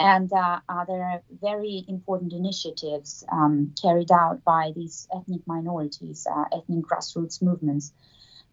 And 0.02 0.32
uh, 0.32 0.58
there 0.88 1.00
are 1.00 1.22
very 1.40 1.84
important 1.86 2.32
initiatives 2.32 3.22
um, 3.30 3.72
carried 3.80 4.10
out 4.10 4.42
by 4.42 4.72
these 4.74 5.06
ethnic 5.14 5.42
minorities, 5.46 6.26
uh, 6.28 6.46
ethnic 6.52 6.84
grassroots 6.86 7.40
movements, 7.40 7.92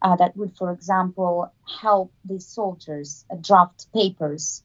uh, 0.00 0.14
that 0.14 0.36
would, 0.36 0.56
for 0.56 0.70
example, 0.70 1.52
help 1.80 2.12
these 2.24 2.46
soldiers 2.46 3.24
draft 3.40 3.92
papers, 3.92 4.62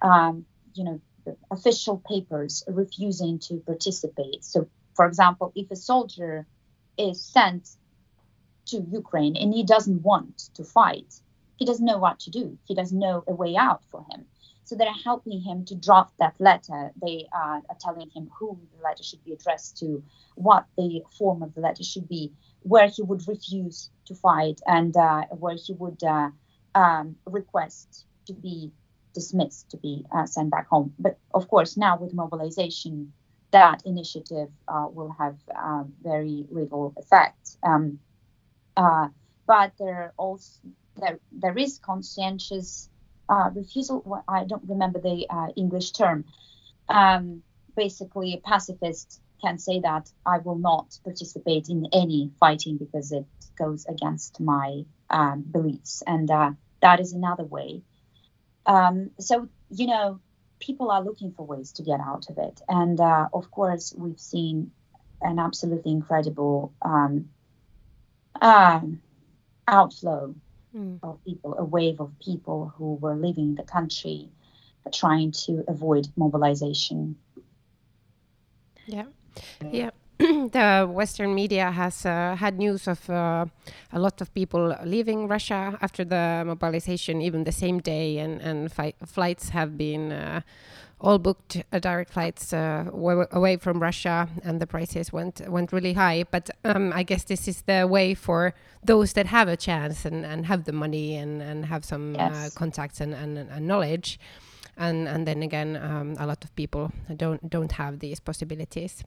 um, 0.00 0.46
you 0.74 0.84
know, 0.84 1.00
official 1.50 2.00
papers 2.08 2.62
refusing 2.68 3.40
to 3.40 3.56
participate. 3.66 4.44
So, 4.44 4.68
for 4.94 5.06
example, 5.06 5.50
if 5.56 5.72
a 5.72 5.76
soldier 5.76 6.46
is 6.96 7.20
sent 7.20 7.68
to 8.66 8.76
Ukraine 8.92 9.36
and 9.36 9.52
he 9.52 9.64
doesn't 9.64 10.02
want 10.02 10.50
to 10.54 10.62
fight, 10.62 11.12
he 11.56 11.64
doesn't 11.64 11.84
know 11.84 11.98
what 11.98 12.20
to 12.20 12.30
do. 12.30 12.56
He 12.64 12.76
doesn't 12.76 12.98
know 12.98 13.24
a 13.26 13.34
way 13.34 13.56
out 13.56 13.82
for 13.90 14.06
him. 14.12 14.26
So 14.68 14.76
they're 14.76 15.02
helping 15.02 15.40
him 15.40 15.64
to 15.64 15.74
draft 15.74 16.12
that 16.18 16.34
letter. 16.38 16.92
They 17.00 17.26
are 17.32 17.62
telling 17.80 18.10
him 18.10 18.28
who 18.38 18.58
the 18.76 18.82
letter 18.84 19.02
should 19.02 19.24
be 19.24 19.32
addressed 19.32 19.78
to, 19.78 20.04
what 20.34 20.66
the 20.76 21.02
form 21.16 21.42
of 21.42 21.54
the 21.54 21.62
letter 21.62 21.82
should 21.82 22.06
be, 22.06 22.34
where 22.60 22.88
he 22.88 23.00
would 23.00 23.26
refuse 23.26 23.88
to 24.04 24.14
fight, 24.14 24.60
and 24.66 24.94
uh, 24.94 25.22
where 25.30 25.56
he 25.56 25.72
would 25.72 26.04
uh, 26.04 26.28
um, 26.74 27.16
request 27.24 28.04
to 28.26 28.34
be 28.34 28.70
dismissed, 29.14 29.70
to 29.70 29.78
be 29.78 30.04
uh, 30.14 30.26
sent 30.26 30.50
back 30.50 30.68
home. 30.68 30.92
But 30.98 31.16
of 31.32 31.48
course, 31.48 31.78
now 31.78 31.96
with 31.96 32.12
mobilization, 32.12 33.14
that 33.52 33.86
initiative 33.86 34.50
uh, 34.68 34.86
will 34.92 35.16
have 35.18 35.38
uh, 35.56 35.84
very 36.02 36.44
little 36.50 36.92
effect. 36.98 37.56
Um, 37.62 38.00
uh, 38.76 39.08
but 39.46 39.72
there 39.78 40.12
also 40.18 40.60
there 40.96 41.18
there 41.32 41.56
is 41.56 41.78
conscientious 41.78 42.90
uh, 43.28 43.50
refusal. 43.54 44.22
I 44.26 44.44
don't 44.44 44.68
remember 44.68 45.00
the 45.00 45.26
uh, 45.28 45.48
English 45.56 45.92
term. 45.92 46.24
Um, 46.88 47.42
basically, 47.76 48.34
a 48.34 48.38
pacifist 48.38 49.20
can 49.40 49.58
say 49.58 49.80
that 49.80 50.10
I 50.26 50.38
will 50.38 50.58
not 50.58 50.98
participate 51.04 51.68
in 51.68 51.86
any 51.92 52.30
fighting 52.40 52.76
because 52.76 53.12
it 53.12 53.26
goes 53.56 53.86
against 53.86 54.40
my 54.40 54.84
um, 55.10 55.44
beliefs, 55.50 56.02
and 56.06 56.30
uh, 56.30 56.52
that 56.80 57.00
is 57.00 57.12
another 57.12 57.44
way. 57.44 57.82
Um, 58.66 59.10
so 59.18 59.48
you 59.70 59.86
know, 59.86 60.20
people 60.60 60.90
are 60.90 61.02
looking 61.02 61.32
for 61.32 61.46
ways 61.46 61.72
to 61.72 61.82
get 61.82 62.00
out 62.00 62.30
of 62.30 62.38
it, 62.38 62.60
and 62.68 63.00
uh, 63.00 63.28
of 63.32 63.50
course, 63.50 63.94
we've 63.96 64.20
seen 64.20 64.72
an 65.20 65.38
absolutely 65.38 65.90
incredible 65.92 66.72
um, 66.80 67.30
um 68.40 69.02
outflow 69.66 70.32
mm. 70.74 70.98
of 71.02 71.22
people, 71.24 71.54
a 71.58 71.64
wave 71.64 72.00
of 72.00 72.10
people 72.18 72.72
who 72.76 72.94
were 72.94 73.14
leaving 73.14 73.54
the 73.54 73.62
country 73.62 74.30
trying 74.92 75.32
to 75.32 75.64
avoid 75.68 76.08
mobilization. 76.16 77.16
Yeah. 78.86 79.06
Yeah. 79.70 79.90
the 80.18 80.88
Western 80.90 81.32
media 81.32 81.70
has 81.70 82.04
uh, 82.04 82.34
had 82.36 82.58
news 82.58 82.88
of 82.88 83.08
uh, 83.08 83.46
a 83.92 83.98
lot 84.00 84.20
of 84.20 84.34
people 84.34 84.74
leaving 84.84 85.28
Russia 85.28 85.78
after 85.80 86.04
the 86.04 86.42
mobilization, 86.44 87.22
even 87.22 87.44
the 87.44 87.52
same 87.52 87.78
day, 87.78 88.18
and, 88.18 88.40
and 88.40 88.72
flights 89.06 89.50
have 89.50 89.78
been 89.78 90.10
uh, 90.10 90.40
all 91.00 91.18
booked 91.18 91.62
uh, 91.72 91.78
direct 91.78 92.12
flights 92.12 92.52
uh, 92.52 92.84
away 93.30 93.56
from 93.56 93.80
Russia, 93.80 94.28
and 94.42 94.60
the 94.60 94.66
prices 94.66 95.12
went 95.12 95.40
went 95.48 95.72
really 95.72 95.92
high. 95.92 96.24
But 96.30 96.50
um, 96.64 96.92
I 96.92 97.02
guess 97.02 97.24
this 97.24 97.46
is 97.46 97.62
the 97.62 97.86
way 97.86 98.14
for 98.14 98.54
those 98.84 99.12
that 99.12 99.26
have 99.26 99.48
a 99.48 99.56
chance 99.56 100.04
and, 100.04 100.24
and 100.24 100.46
have 100.46 100.64
the 100.64 100.72
money 100.72 101.16
and, 101.16 101.42
and 101.42 101.66
have 101.66 101.84
some 101.84 102.16
uh, 102.16 102.30
yes. 102.30 102.54
contacts 102.54 103.00
and, 103.00 103.14
and, 103.14 103.38
and, 103.38 103.66
knowledge. 103.66 104.18
And 104.76 105.08
and 105.08 105.26
then 105.26 105.42
again, 105.42 105.76
um, 105.76 106.16
a 106.18 106.26
lot 106.26 106.44
of 106.44 106.54
people 106.56 106.92
don't 107.16 107.48
don't 107.48 107.72
have 107.72 107.98
these 108.00 108.20
possibilities. 108.20 109.04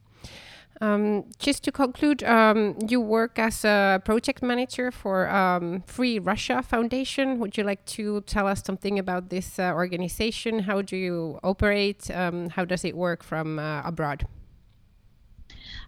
Um, 0.79 1.25
just 1.37 1.63
to 1.65 1.71
conclude, 1.71 2.23
um, 2.23 2.75
you 2.87 2.99
work 2.99 3.37
as 3.37 3.63
a 3.63 4.01
project 4.03 4.41
manager 4.41 4.91
for 4.91 5.29
um, 5.29 5.83
Free 5.85 6.17
Russia 6.17 6.63
Foundation. 6.63 7.39
Would 7.39 7.57
you 7.57 7.63
like 7.63 7.85
to 7.97 8.21
tell 8.21 8.47
us 8.47 8.63
something 8.63 8.97
about 8.97 9.29
this 9.29 9.59
uh, 9.59 9.73
organization? 9.73 10.59
How 10.59 10.81
do 10.81 10.97
you 10.97 11.39
operate? 11.43 12.09
Um, 12.09 12.49
how 12.49 12.65
does 12.65 12.83
it 12.83 12.95
work 12.95 13.23
from 13.23 13.59
uh, 13.59 13.81
abroad? 13.83 14.25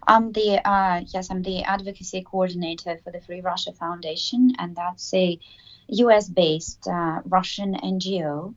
I'm 0.06 0.32
the 0.32 0.60
uh, 0.68 1.02
yes, 1.06 1.30
I'm 1.30 1.42
the 1.42 1.62
advocacy 1.62 2.22
coordinator 2.22 2.98
for 3.02 3.10
the 3.10 3.20
Free 3.20 3.40
Russia 3.40 3.72
Foundation, 3.72 4.52
and 4.58 4.76
that's 4.76 5.12
a 5.14 5.38
U.S.-based 5.88 6.86
uh, 6.86 7.22
Russian 7.24 7.74
NGO 7.74 8.54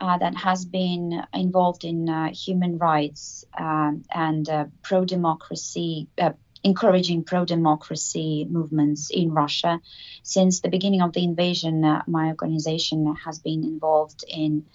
that 0.00 0.36
has 0.36 0.64
been 0.64 1.22
involved 1.34 1.84
in 1.84 2.08
uh, 2.08 2.32
human 2.32 2.78
rights 2.78 3.44
um, 3.58 4.04
and 4.10 4.48
uh, 4.48 4.66
pro 4.82 5.04
democracy, 5.04 6.08
uh, 6.18 6.32
encouraging 6.62 7.24
pro 7.24 7.44
democracy 7.44 8.46
movements 8.48 9.10
in 9.10 9.32
Russia. 9.32 9.80
Since 10.22 10.60
the 10.60 10.68
beginning 10.68 11.02
of 11.02 11.12
the 11.12 11.24
invasion, 11.24 11.84
uh, 11.84 12.02
my 12.06 12.28
organization 12.28 13.14
has 13.24 13.38
been 13.38 13.64
involved 13.64 14.24
in 14.28 14.66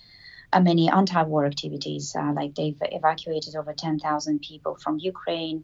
uh, 0.51 0.59
many 0.59 0.89
anti 0.89 1.23
war 1.23 1.45
activities. 1.45 2.15
like 2.15 2.55
they've 2.55 2.81
evacuated 2.81 3.55
over 3.55 3.73
10,000 3.73 4.41
people 4.41 4.75
from 4.75 4.99
Ukraine, 4.99 5.63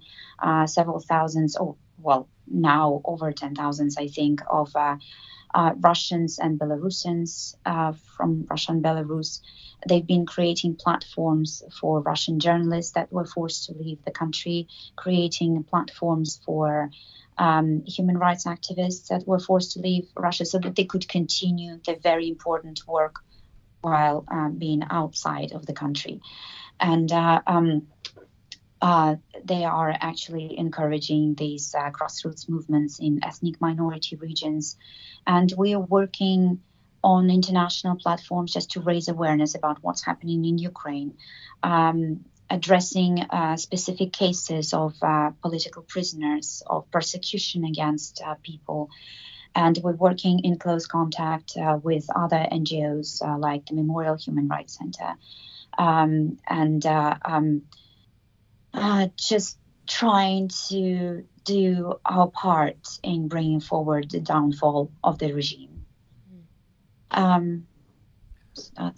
several 0.65 0.99
thousands, 0.99 1.55
oh, 1.59 1.77
well, 2.01 2.27
now 2.47 3.01
over 3.05 3.31
10,000, 3.31 3.91
I 3.97 4.07
think, 4.07 4.41
of 4.49 4.75
uh, 4.75 4.97
Russians 5.77 6.39
and 6.39 6.59
Belarusians 6.59 7.55
uh, 7.65 7.93
from 8.17 8.45
Russia 8.49 8.71
and 8.73 8.83
Belarus. 8.83 9.41
They've 9.88 10.05
been 10.05 10.25
creating 10.25 10.75
platforms 10.75 11.63
for 11.79 12.01
Russian 12.01 12.39
journalists 12.39 12.93
that 12.93 13.12
were 13.12 13.25
forced 13.25 13.65
to 13.65 13.73
leave 13.73 14.03
the 14.03 14.12
country, 14.12 14.67
creating 14.95 15.63
platforms 15.63 16.39
for 16.45 16.89
um, 17.38 17.83
human 17.85 18.17
rights 18.17 18.45
activists 18.45 19.07
that 19.07 19.25
were 19.25 19.39
forced 19.39 19.71
to 19.73 19.79
leave 19.79 20.07
Russia 20.15 20.45
so 20.45 20.59
that 20.59 20.75
they 20.75 20.83
could 20.83 21.07
continue 21.07 21.79
their 21.85 21.97
very 21.97 22.27
important 22.27 22.85
work 22.85 23.19
while 23.81 24.25
uh, 24.29 24.49
being 24.49 24.83
outside 24.89 25.53
of 25.53 25.65
the 25.65 25.73
country. 25.73 26.21
And 26.79 27.12
uh, 27.12 27.41
um, 27.47 27.88
uh, 28.81 29.15
they 29.43 29.65
are 29.65 29.93
actually 29.99 30.57
encouraging 30.57 31.35
these 31.35 31.75
uh, 31.75 31.91
grassroots 31.91 32.47
movements 32.47 32.99
in 32.99 33.19
ethnic 33.23 33.59
minority 33.59 34.15
regions. 34.15 34.77
And 35.27 35.53
we 35.57 35.75
are 35.75 35.81
working 35.81 36.61
on 37.03 37.29
international 37.29 37.95
platforms 37.95 38.53
just 38.53 38.71
to 38.71 38.81
raise 38.81 39.07
awareness 39.07 39.55
about 39.55 39.79
what's 39.81 40.03
happening 40.03 40.45
in 40.45 40.57
Ukraine, 40.57 41.17
um, 41.61 42.25
addressing 42.49 43.21
uh, 43.21 43.57
specific 43.57 44.13
cases 44.13 44.73
of 44.73 44.95
uh, 45.01 45.31
political 45.41 45.83
prisoners, 45.83 46.63
of 46.65 46.89
persecution 46.89 47.65
against 47.65 48.21
uh, 48.25 48.35
people. 48.43 48.89
And 49.55 49.77
we're 49.83 49.93
working 49.93 50.39
in 50.39 50.57
close 50.57 50.85
contact 50.87 51.57
uh, 51.57 51.79
with 51.81 52.05
other 52.15 52.47
NGOs 52.51 53.39
like 53.39 53.65
the 53.65 53.73
Memorial 53.73 54.15
Human 54.15 54.47
Rights 54.47 54.77
Center. 54.77 55.15
Um, 55.77 56.37
and 56.47 56.85
um, 56.85 57.63
uh, 58.73 59.08
just 59.15 59.58
trying 59.88 60.49
to 60.69 61.25
do 61.43 61.93
our 62.05 62.27
part 62.29 62.99
in 63.03 63.27
bringing 63.27 63.60
forward 63.60 64.12
the 64.12 64.19
downfall 64.19 64.91
of 65.03 65.17
the 65.17 65.34
regime. 65.34 65.86
Um, 67.12 67.65
yeah. 68.77 68.91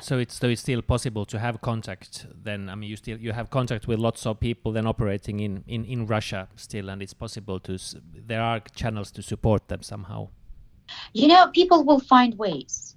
So 0.00 0.18
it's 0.18 0.34
so 0.34 0.48
it's 0.48 0.60
still 0.60 0.82
possible 0.82 1.26
to 1.26 1.38
have 1.38 1.60
contact. 1.60 2.26
Then 2.44 2.68
I 2.68 2.74
mean, 2.74 2.88
you 2.88 2.96
still 2.96 3.18
you 3.18 3.32
have 3.32 3.50
contact 3.50 3.88
with 3.88 3.98
lots 3.98 4.26
of 4.26 4.40
people 4.40 4.72
then 4.72 4.86
operating 4.86 5.40
in 5.40 5.64
in 5.66 5.84
in 5.84 6.06
Russia 6.06 6.48
still, 6.56 6.88
and 6.88 7.02
it's 7.02 7.14
possible 7.14 7.60
to. 7.60 7.78
There 8.14 8.40
are 8.40 8.60
channels 8.74 9.10
to 9.12 9.22
support 9.22 9.68
them 9.68 9.82
somehow. 9.82 10.28
You 11.12 11.28
know, 11.28 11.50
people 11.52 11.84
will 11.84 12.00
find 12.00 12.38
ways. 12.38 12.87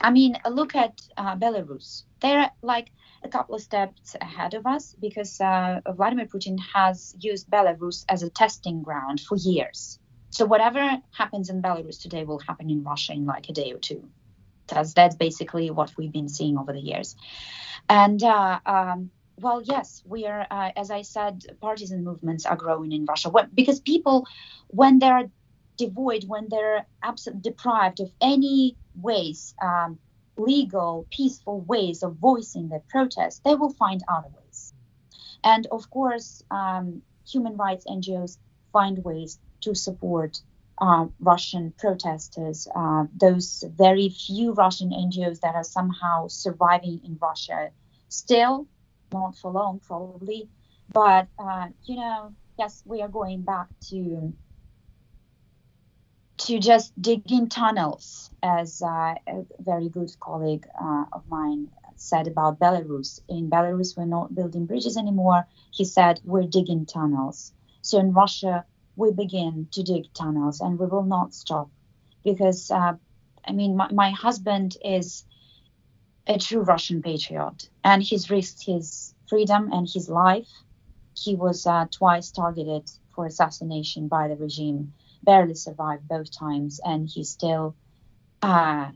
I 0.00 0.10
mean, 0.10 0.36
look 0.48 0.74
at 0.74 1.00
uh, 1.16 1.36
Belarus. 1.36 2.04
They're 2.20 2.50
like 2.62 2.90
a 3.22 3.28
couple 3.28 3.54
of 3.54 3.60
steps 3.60 4.16
ahead 4.20 4.54
of 4.54 4.66
us 4.66 4.94
because 5.00 5.40
uh, 5.40 5.80
Vladimir 5.88 6.26
Putin 6.26 6.58
has 6.74 7.14
used 7.18 7.48
Belarus 7.50 8.04
as 8.08 8.22
a 8.22 8.30
testing 8.30 8.82
ground 8.82 9.20
for 9.20 9.36
years. 9.36 9.98
So 10.30 10.44
whatever 10.44 11.00
happens 11.12 11.50
in 11.50 11.62
Belarus 11.62 12.00
today 12.00 12.24
will 12.24 12.38
happen 12.38 12.70
in 12.70 12.84
Russia 12.84 13.12
in 13.12 13.26
like 13.26 13.48
a 13.48 13.52
day 13.52 13.72
or 13.72 13.78
two. 13.78 14.08
That's 14.68 14.92
that's 14.94 15.14
basically 15.14 15.70
what 15.70 15.92
we've 15.96 16.12
been 16.12 16.28
seeing 16.28 16.58
over 16.58 16.72
the 16.72 16.80
years. 16.80 17.16
And 17.88 18.22
uh, 18.22 18.58
um, 18.66 19.10
well, 19.38 19.62
yes, 19.62 20.02
we 20.04 20.26
are. 20.26 20.46
Uh, 20.50 20.70
as 20.76 20.90
I 20.90 21.02
said, 21.02 21.44
partisan 21.60 22.04
movements 22.04 22.46
are 22.46 22.56
growing 22.56 22.92
in 22.92 23.04
Russia 23.04 23.30
because 23.54 23.80
people, 23.80 24.26
when 24.68 24.98
they're 24.98 25.30
devoid, 25.76 26.24
when 26.26 26.48
they're 26.48 26.86
absolutely 27.02 27.42
deprived 27.42 28.00
of 28.00 28.10
any 28.20 28.76
ways 29.00 29.54
um, 29.62 29.98
legal, 30.36 31.06
peaceful 31.10 31.60
ways 31.60 32.02
of 32.02 32.16
voicing 32.16 32.68
their 32.68 32.82
protest, 32.88 33.42
they 33.44 33.54
will 33.54 33.72
find 33.72 34.02
other 34.08 34.28
ways. 34.28 34.74
And 35.42 35.66
of 35.70 35.90
course, 35.90 36.42
um, 36.50 37.02
human 37.26 37.56
rights 37.56 37.86
NGOs 37.86 38.38
find 38.72 39.02
ways 39.04 39.38
to 39.62 39.74
support 39.74 40.40
uh, 40.78 41.06
Russian 41.20 41.72
protesters, 41.78 42.68
uh, 42.74 43.04
those 43.18 43.64
very 43.76 44.10
few 44.10 44.52
Russian 44.52 44.90
NGOs 44.90 45.40
that 45.40 45.54
are 45.54 45.64
somehow 45.64 46.28
surviving 46.28 47.00
in 47.04 47.16
Russia. 47.20 47.70
Still, 48.08 48.66
not 49.12 49.36
for 49.36 49.50
long, 49.50 49.80
probably, 49.80 50.48
but 50.92 51.28
uh, 51.38 51.68
you 51.84 51.96
know, 51.96 52.32
yes, 52.58 52.82
we 52.84 53.00
are 53.00 53.08
going 53.08 53.42
back 53.42 53.68
to 53.88 54.32
to 56.38 56.58
just 56.58 56.92
dig 57.00 57.30
in 57.30 57.48
tunnels, 57.48 58.30
as 58.42 58.82
uh, 58.82 59.14
a 59.26 59.44
very 59.58 59.88
good 59.88 60.10
colleague 60.20 60.66
uh, 60.80 61.04
of 61.12 61.22
mine 61.28 61.68
said 61.96 62.26
about 62.26 62.58
Belarus. 62.58 63.20
In 63.28 63.48
Belarus, 63.48 63.96
we're 63.96 64.04
not 64.04 64.34
building 64.34 64.66
bridges 64.66 64.96
anymore. 64.96 65.46
He 65.70 65.84
said 65.84 66.20
we're 66.24 66.42
digging 66.44 66.86
tunnels. 66.86 67.52
So 67.80 67.98
in 67.98 68.12
Russia, 68.12 68.64
we 68.96 69.12
begin 69.12 69.68
to 69.72 69.82
dig 69.82 70.12
tunnels 70.14 70.60
and 70.60 70.78
we 70.78 70.86
will 70.86 71.04
not 71.04 71.34
stop 71.34 71.70
because 72.24 72.70
uh, 72.70 72.94
i 73.44 73.52
mean 73.52 73.76
my, 73.76 73.88
my, 73.92 74.10
husband 74.10 74.76
is 74.84 75.24
a 76.26 76.38
true 76.38 76.62
russian 76.62 77.02
patriot 77.02 77.68
and 77.84 78.02
he's 78.02 78.30
risked 78.30 78.64
his 78.64 79.14
freedom 79.28 79.70
and 79.72 79.88
his 79.88 80.08
life 80.08 80.48
he 81.14 81.34
was 81.34 81.66
uh, 81.66 81.86
twice 81.90 82.30
targeted 82.30 82.90
for 83.14 83.26
assassination 83.26 84.08
by 84.08 84.28
the 84.28 84.36
regime 84.36 84.92
barely 85.22 85.54
survived 85.54 86.08
both 86.08 86.30
times 86.36 86.80
and 86.84 87.08
he 87.08 87.24
still 87.24 87.74
uh, 88.42 88.90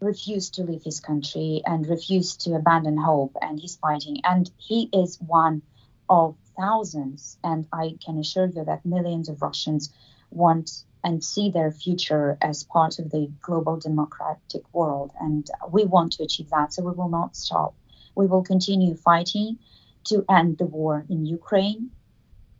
refused 0.00 0.54
to 0.54 0.64
leave 0.64 0.82
his 0.82 1.00
country 1.00 1.62
and 1.64 1.86
refused 1.86 2.42
to 2.42 2.54
abandon 2.54 2.96
hope 2.96 3.36
and 3.40 3.60
he's 3.60 3.76
fighting 3.76 4.20
and 4.24 4.50
he 4.56 4.88
is 4.92 5.18
one 5.20 5.62
of 6.08 6.36
thousands. 6.58 7.38
And 7.42 7.66
I 7.72 7.96
can 8.04 8.18
assure 8.18 8.46
you 8.46 8.64
that 8.64 8.84
millions 8.84 9.28
of 9.28 9.40
Russians 9.42 9.92
want 10.30 10.84
and 11.04 11.24
see 11.24 11.50
their 11.50 11.72
future 11.72 12.38
as 12.40 12.62
part 12.64 12.98
of 12.98 13.10
the 13.10 13.30
global 13.40 13.76
democratic 13.76 14.62
world. 14.72 15.12
And 15.20 15.48
we 15.70 15.84
want 15.84 16.12
to 16.14 16.22
achieve 16.22 16.50
that. 16.50 16.72
So 16.72 16.82
we 16.82 16.92
will 16.92 17.08
not 17.08 17.36
stop. 17.36 17.74
We 18.14 18.26
will 18.26 18.44
continue 18.44 18.94
fighting 18.94 19.58
to 20.04 20.24
end 20.28 20.58
the 20.58 20.66
war 20.66 21.04
in 21.08 21.26
Ukraine, 21.26 21.90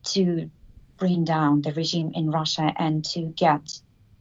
to 0.04 0.50
bring 1.02 1.24
down 1.24 1.62
the 1.62 1.72
regime 1.72 2.12
in 2.14 2.30
Russia, 2.30 2.72
and 2.76 3.04
to 3.04 3.20
get 3.46 3.64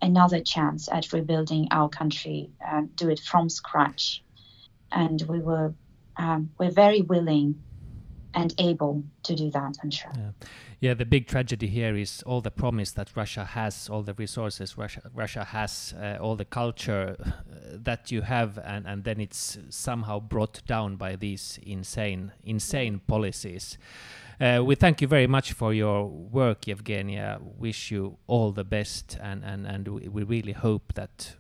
another 0.01 0.41
chance 0.53 0.89
at 0.91 1.13
rebuilding 1.13 1.67
our 1.69 1.89
country, 1.89 2.49
uh, 2.67 2.81
do 2.95 3.07
it 3.09 3.19
from 3.19 3.49
scratch. 3.49 4.23
And 4.91 5.21
we 5.29 5.39
were, 5.49 5.75
um, 6.17 6.49
we're 6.57 6.75
very 6.85 7.01
willing 7.13 7.49
and 8.33 8.49
able 8.57 9.03
to 9.27 9.35
do 9.35 9.51
that, 9.51 9.77
I'm 9.83 9.91
sure. 9.91 10.11
Yeah. 10.17 10.31
yeah, 10.79 10.93
the 10.95 11.05
big 11.05 11.27
tragedy 11.27 11.67
here 11.67 11.95
is 11.95 12.23
all 12.25 12.41
the 12.41 12.49
promise 12.49 12.93
that 12.93 13.11
Russia 13.15 13.45
has, 13.45 13.87
all 13.87 14.01
the 14.01 14.15
resources 14.15 14.75
Russia, 14.75 15.01
Russia 15.13 15.43
has, 15.43 15.93
uh, 16.01 16.17
all 16.19 16.35
the 16.35 16.45
culture 16.45 17.15
uh, 17.19 17.29
that 17.73 18.11
you 18.11 18.21
have, 18.21 18.57
and, 18.57 18.87
and 18.87 19.03
then 19.03 19.21
it's 19.21 19.59
somehow 19.69 20.19
brought 20.19 20.65
down 20.65 20.95
by 20.95 21.15
these 21.15 21.59
insane, 21.61 22.31
insane 22.43 23.01
policies. 23.05 23.77
Uh, 24.41 24.63
we 24.63 24.73
thank 24.73 25.01
you 25.01 25.07
very 25.07 25.27
much 25.27 25.53
for 25.53 25.71
your 25.71 26.07
work, 26.07 26.61
Evgenia. 26.61 27.39
Wish 27.59 27.91
you 27.91 28.17
all 28.25 28.51
the 28.51 28.63
best, 28.63 29.15
and, 29.21 29.43
and, 29.43 29.67
and 29.67 29.87
we 29.87 30.23
really 30.23 30.53
hope 30.53 30.93
that 30.95 31.35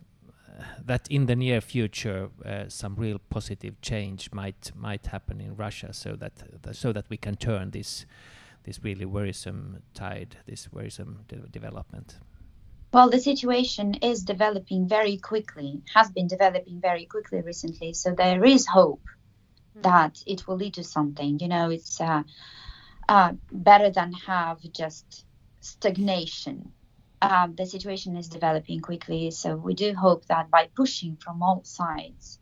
that 0.85 1.07
in 1.09 1.25
the 1.25 1.35
near 1.35 1.59
future 1.59 2.29
uh, 2.45 2.65
some 2.67 2.95
real 2.95 3.17
positive 3.31 3.81
change 3.81 4.31
might 4.31 4.71
might 4.75 5.07
happen 5.07 5.41
in 5.41 5.55
Russia, 5.55 5.91
so 5.93 6.15
that 6.15 6.33
so 6.73 6.93
that 6.93 7.05
we 7.09 7.17
can 7.17 7.35
turn 7.35 7.71
this 7.71 8.05
this 8.65 8.83
really 8.83 9.05
worrisome 9.05 9.81
tide, 9.95 10.37
this 10.45 10.71
worrisome 10.71 11.25
de 11.27 11.37
development. 11.37 12.19
Well, 12.93 13.09
the 13.09 13.19
situation 13.19 13.95
is 13.95 14.21
developing 14.23 14.87
very 14.87 15.17
quickly, 15.17 15.81
has 15.95 16.11
been 16.11 16.27
developing 16.27 16.79
very 16.79 17.07
quickly 17.07 17.41
recently. 17.41 17.93
So 17.93 18.13
there 18.13 18.45
is 18.45 18.67
hope 18.67 19.07
mm. 19.75 19.81
that 19.81 20.21
it 20.27 20.45
will 20.45 20.57
lead 20.57 20.75
to 20.75 20.83
something. 20.83 21.39
You 21.39 21.47
know, 21.47 21.71
it's 21.71 21.99
uh, 21.99 22.21
uh, 23.11 23.33
better 23.51 23.89
than 23.89 24.13
have 24.13 24.57
just 24.71 25.25
stagnation 25.59 26.71
um, 27.21 27.55
the 27.55 27.65
situation 27.65 28.15
is 28.15 28.27
developing 28.27 28.79
quickly. 28.79 29.31
So 29.31 29.55
we 29.55 29.73
do 29.73 29.93
hope 29.93 30.25
that 30.25 30.49
by 30.49 30.69
pushing 30.75 31.17
from 31.17 31.43
all 31.43 31.61
sides, 31.63 32.39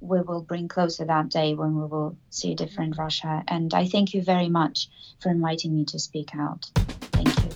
we 0.00 0.20
will 0.22 0.42
bring 0.42 0.68
closer 0.68 1.04
that 1.04 1.28
day 1.28 1.54
when 1.54 1.76
we 1.76 1.86
will 1.86 2.16
see 2.30 2.52
a 2.52 2.56
different 2.56 2.96
Russia. 2.96 3.42
And 3.46 3.72
I 3.74 3.86
thank 3.86 4.14
you 4.14 4.22
very 4.22 4.48
much 4.48 4.88
for 5.20 5.30
inviting 5.30 5.74
me 5.74 5.84
to 5.86 5.98
speak 5.98 6.30
out. 6.34 6.70
Thank 7.12 7.36
you. 7.44 7.50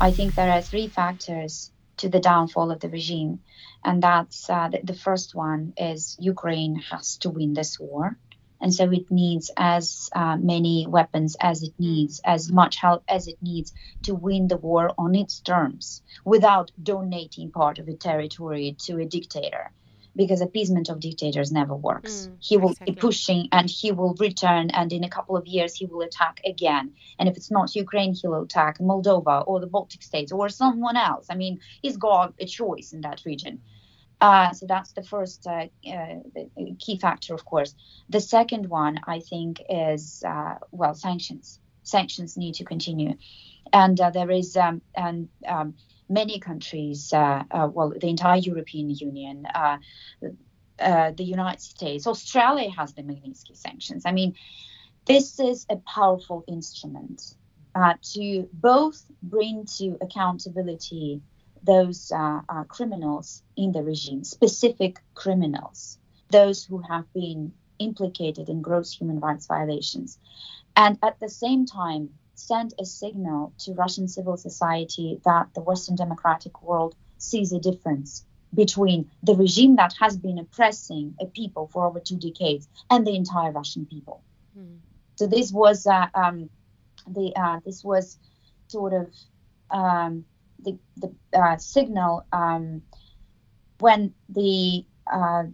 I 0.00 0.12
think 0.12 0.34
there 0.34 0.52
are 0.52 0.62
three 0.62 0.88
factors 0.88 1.72
to 1.98 2.08
the 2.08 2.20
downfall 2.20 2.70
of 2.70 2.80
the 2.80 2.90
regime, 2.90 3.40
and 3.82 4.02
that's 4.02 4.48
uh, 4.50 4.68
the, 4.68 4.80
the 4.84 4.94
first 4.94 5.34
one 5.34 5.72
is 5.78 6.16
Ukraine 6.20 6.76
has 6.90 7.16
to 7.18 7.30
win 7.30 7.54
this 7.54 7.80
war 7.80 8.16
and 8.60 8.72
so 8.72 8.90
it 8.90 9.10
needs 9.10 9.50
as 9.56 10.08
uh, 10.14 10.36
many 10.36 10.86
weapons 10.88 11.36
as 11.40 11.62
it 11.62 11.74
needs, 11.78 12.20
as 12.24 12.50
much 12.50 12.76
help 12.76 13.04
as 13.08 13.28
it 13.28 13.36
needs 13.42 13.72
to 14.02 14.14
win 14.14 14.48
the 14.48 14.56
war 14.56 14.92
on 14.98 15.14
its 15.14 15.40
terms 15.40 16.02
without 16.24 16.70
donating 16.82 17.50
part 17.50 17.78
of 17.78 17.86
the 17.86 17.96
territory 17.96 18.76
to 18.78 18.98
a 18.98 19.04
dictator. 19.04 19.70
Because 20.14 20.40
appeasement 20.40 20.88
of 20.88 20.98
dictators 20.98 21.52
never 21.52 21.76
works. 21.76 22.30
Mm, 22.30 22.36
he 22.40 22.56
will 22.56 22.70
exactly. 22.70 22.94
be 22.94 23.00
pushing 23.00 23.48
and 23.52 23.68
he 23.68 23.92
will 23.92 24.14
return, 24.18 24.70
and 24.70 24.90
in 24.90 25.04
a 25.04 25.10
couple 25.10 25.36
of 25.36 25.46
years, 25.46 25.74
he 25.74 25.84
will 25.84 26.00
attack 26.00 26.40
again. 26.42 26.94
And 27.18 27.28
if 27.28 27.36
it's 27.36 27.50
not 27.50 27.76
Ukraine, 27.76 28.14
he'll 28.14 28.42
attack 28.42 28.78
Moldova 28.78 29.44
or 29.46 29.60
the 29.60 29.66
Baltic 29.66 30.02
states 30.02 30.32
or 30.32 30.48
someone 30.48 30.96
else. 30.96 31.26
I 31.28 31.34
mean, 31.34 31.60
he's 31.82 31.98
got 31.98 32.32
a 32.40 32.46
choice 32.46 32.94
in 32.94 33.02
that 33.02 33.26
region. 33.26 33.60
Uh, 34.20 34.52
so 34.52 34.66
that's 34.66 34.92
the 34.92 35.02
first 35.02 35.46
uh, 35.46 35.66
uh, 35.86 36.14
key 36.78 36.98
factor, 36.98 37.34
of 37.34 37.44
course. 37.44 37.74
The 38.08 38.20
second 38.20 38.68
one, 38.68 39.00
I 39.06 39.20
think, 39.20 39.60
is 39.68 40.22
uh, 40.26 40.54
well, 40.70 40.94
sanctions. 40.94 41.60
Sanctions 41.82 42.36
need 42.36 42.54
to 42.54 42.64
continue, 42.64 43.14
and 43.72 44.00
uh, 44.00 44.10
there 44.10 44.30
is 44.30 44.56
um, 44.56 44.80
and 44.96 45.28
um, 45.46 45.74
many 46.08 46.40
countries, 46.40 47.12
uh, 47.12 47.44
well, 47.50 47.92
the 47.96 48.08
entire 48.08 48.38
European 48.38 48.90
Union, 48.90 49.46
the 50.78 51.14
United 51.18 51.60
States, 51.60 52.06
Australia 52.06 52.70
has 52.70 52.94
the 52.94 53.02
Magnitsky 53.02 53.56
sanctions. 53.56 54.02
I 54.04 54.12
mean, 54.12 54.34
this 55.04 55.38
is 55.38 55.66
a 55.70 55.76
powerful 55.76 56.42
instrument 56.48 57.22
to 58.14 58.48
both 58.52 59.04
bring 59.22 59.66
to 59.78 59.96
accountability 60.00 61.20
those 61.62 62.12
uh, 62.12 62.40
uh, 62.48 62.64
criminals 62.64 63.42
in 63.56 63.72
the 63.72 63.82
regime, 63.82 64.24
specific 64.24 64.98
criminals, 65.14 65.98
those 66.30 66.64
who 66.64 66.78
have 66.78 67.10
been 67.12 67.52
implicated 67.78 68.48
in 68.48 68.62
gross 68.62 68.92
human 68.92 69.20
rights 69.20 69.46
violations, 69.46 70.18
and 70.76 70.98
at 71.02 71.18
the 71.20 71.28
same 71.28 71.66
time 71.66 72.10
send 72.34 72.74
a 72.78 72.84
signal 72.84 73.52
to 73.58 73.72
Russian 73.72 74.08
civil 74.08 74.36
society 74.36 75.20
that 75.24 75.48
the 75.54 75.62
Western 75.62 75.96
democratic 75.96 76.62
world 76.62 76.94
sees 77.18 77.52
a 77.52 77.58
difference 77.58 78.24
between 78.54 79.10
the 79.22 79.34
regime 79.34 79.76
that 79.76 79.94
has 80.00 80.16
been 80.16 80.38
oppressing 80.38 81.14
a 81.20 81.26
people 81.26 81.68
for 81.72 81.86
over 81.86 82.00
two 82.00 82.16
decades 82.16 82.68
and 82.90 83.06
the 83.06 83.14
entire 83.14 83.52
Russian 83.52 83.86
people. 83.86 84.22
Mm. 84.58 84.78
So 85.16 85.26
this 85.26 85.50
was 85.50 85.86
uh, 85.86 86.08
um, 86.14 86.50
the 87.06 87.32
uh, 87.36 87.60
this 87.64 87.82
was 87.82 88.18
sort 88.68 88.92
of 88.92 89.10
um, 89.70 90.24
the, 90.58 90.78
the 90.96 91.14
uh, 91.38 91.56
signal 91.56 92.26
um, 92.32 92.82
when 93.78 94.14
the 94.28 94.84
uh, 95.12 95.44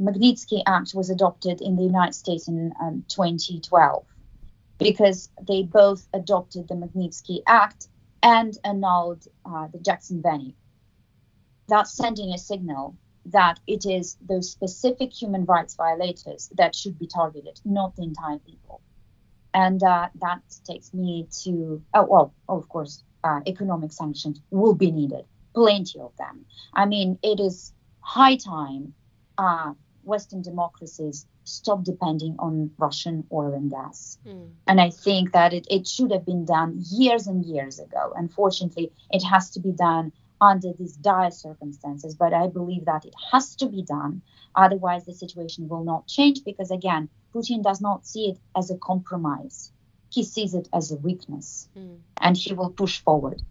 Magnitsky 0.00 0.62
Act 0.66 0.94
was 0.94 1.10
adopted 1.10 1.60
in 1.60 1.76
the 1.76 1.82
United 1.82 2.14
States 2.14 2.48
in 2.48 2.72
um, 2.80 3.04
2012, 3.08 4.04
because 4.78 5.30
they 5.46 5.62
both 5.62 6.06
adopted 6.12 6.68
the 6.68 6.74
Magnitsky 6.74 7.42
Act 7.46 7.88
and 8.22 8.56
annulled 8.64 9.26
uh, 9.44 9.68
the 9.72 9.78
Jackson 9.78 10.22
Vanik. 10.22 10.54
That's 11.68 11.92
sending 11.92 12.32
a 12.32 12.38
signal 12.38 12.96
that 13.26 13.60
it 13.66 13.84
is 13.84 14.16
those 14.26 14.50
specific 14.50 15.12
human 15.12 15.44
rights 15.44 15.74
violators 15.74 16.50
that 16.56 16.74
should 16.74 16.98
be 16.98 17.06
targeted, 17.06 17.60
not 17.64 17.94
the 17.96 18.02
entire 18.02 18.38
people. 18.38 18.80
And 19.52 19.82
uh, 19.82 20.08
that 20.20 20.40
takes 20.64 20.94
me 20.94 21.26
to, 21.42 21.82
oh, 21.94 22.06
well, 22.08 22.34
oh, 22.48 22.58
of 22.58 22.68
course, 22.68 23.02
uh, 23.28 23.40
economic 23.46 23.92
sanctions 23.92 24.36
will 24.50 24.76
be 24.84 24.90
needed, 24.90 25.24
plenty 25.54 25.98
of 26.06 26.12
them. 26.22 26.36
I 26.82 26.84
mean, 26.86 27.08
it 27.22 27.38
is 27.48 27.72
high 28.00 28.36
time 28.36 28.94
uh, 29.36 29.72
Western 30.02 30.42
democracies 30.42 31.26
stop 31.44 31.82
depending 31.82 32.34
on 32.38 32.70
Russian 32.78 33.16
oil 33.32 33.52
and 33.54 33.70
gas. 33.70 34.18
Mm. 34.26 34.50
And 34.66 34.80
I 34.80 34.90
think 34.90 35.32
that 35.32 35.52
it, 35.52 35.66
it 35.70 35.86
should 35.86 36.10
have 36.12 36.24
been 36.24 36.44
done 36.44 36.70
years 36.90 37.26
and 37.26 37.44
years 37.44 37.78
ago. 37.78 38.12
Unfortunately, 38.16 38.92
it 39.10 39.22
has 39.32 39.50
to 39.50 39.60
be 39.60 39.72
done 39.72 40.12
under 40.40 40.72
these 40.78 40.96
dire 40.96 41.30
circumstances, 41.30 42.14
but 42.14 42.32
I 42.32 42.46
believe 42.46 42.84
that 42.84 43.04
it 43.04 43.14
has 43.32 43.56
to 43.56 43.66
be 43.66 43.82
done. 43.82 44.22
Otherwise, 44.54 45.04
the 45.04 45.14
situation 45.14 45.68
will 45.68 45.84
not 45.84 46.06
change 46.06 46.44
because, 46.44 46.70
again, 46.70 47.08
Putin 47.34 47.62
does 47.62 47.80
not 47.80 48.06
see 48.06 48.24
it 48.30 48.38
as 48.56 48.70
a 48.70 48.78
compromise. 48.78 49.72
He 50.10 50.24
sees 50.24 50.54
it 50.54 50.68
as 50.72 50.90
a 50.90 50.96
weakness 50.96 51.68
mm. 51.76 51.98
and 52.16 52.36
he 52.36 52.54
will 52.54 52.70
push 52.70 53.00
forward. 53.00 53.42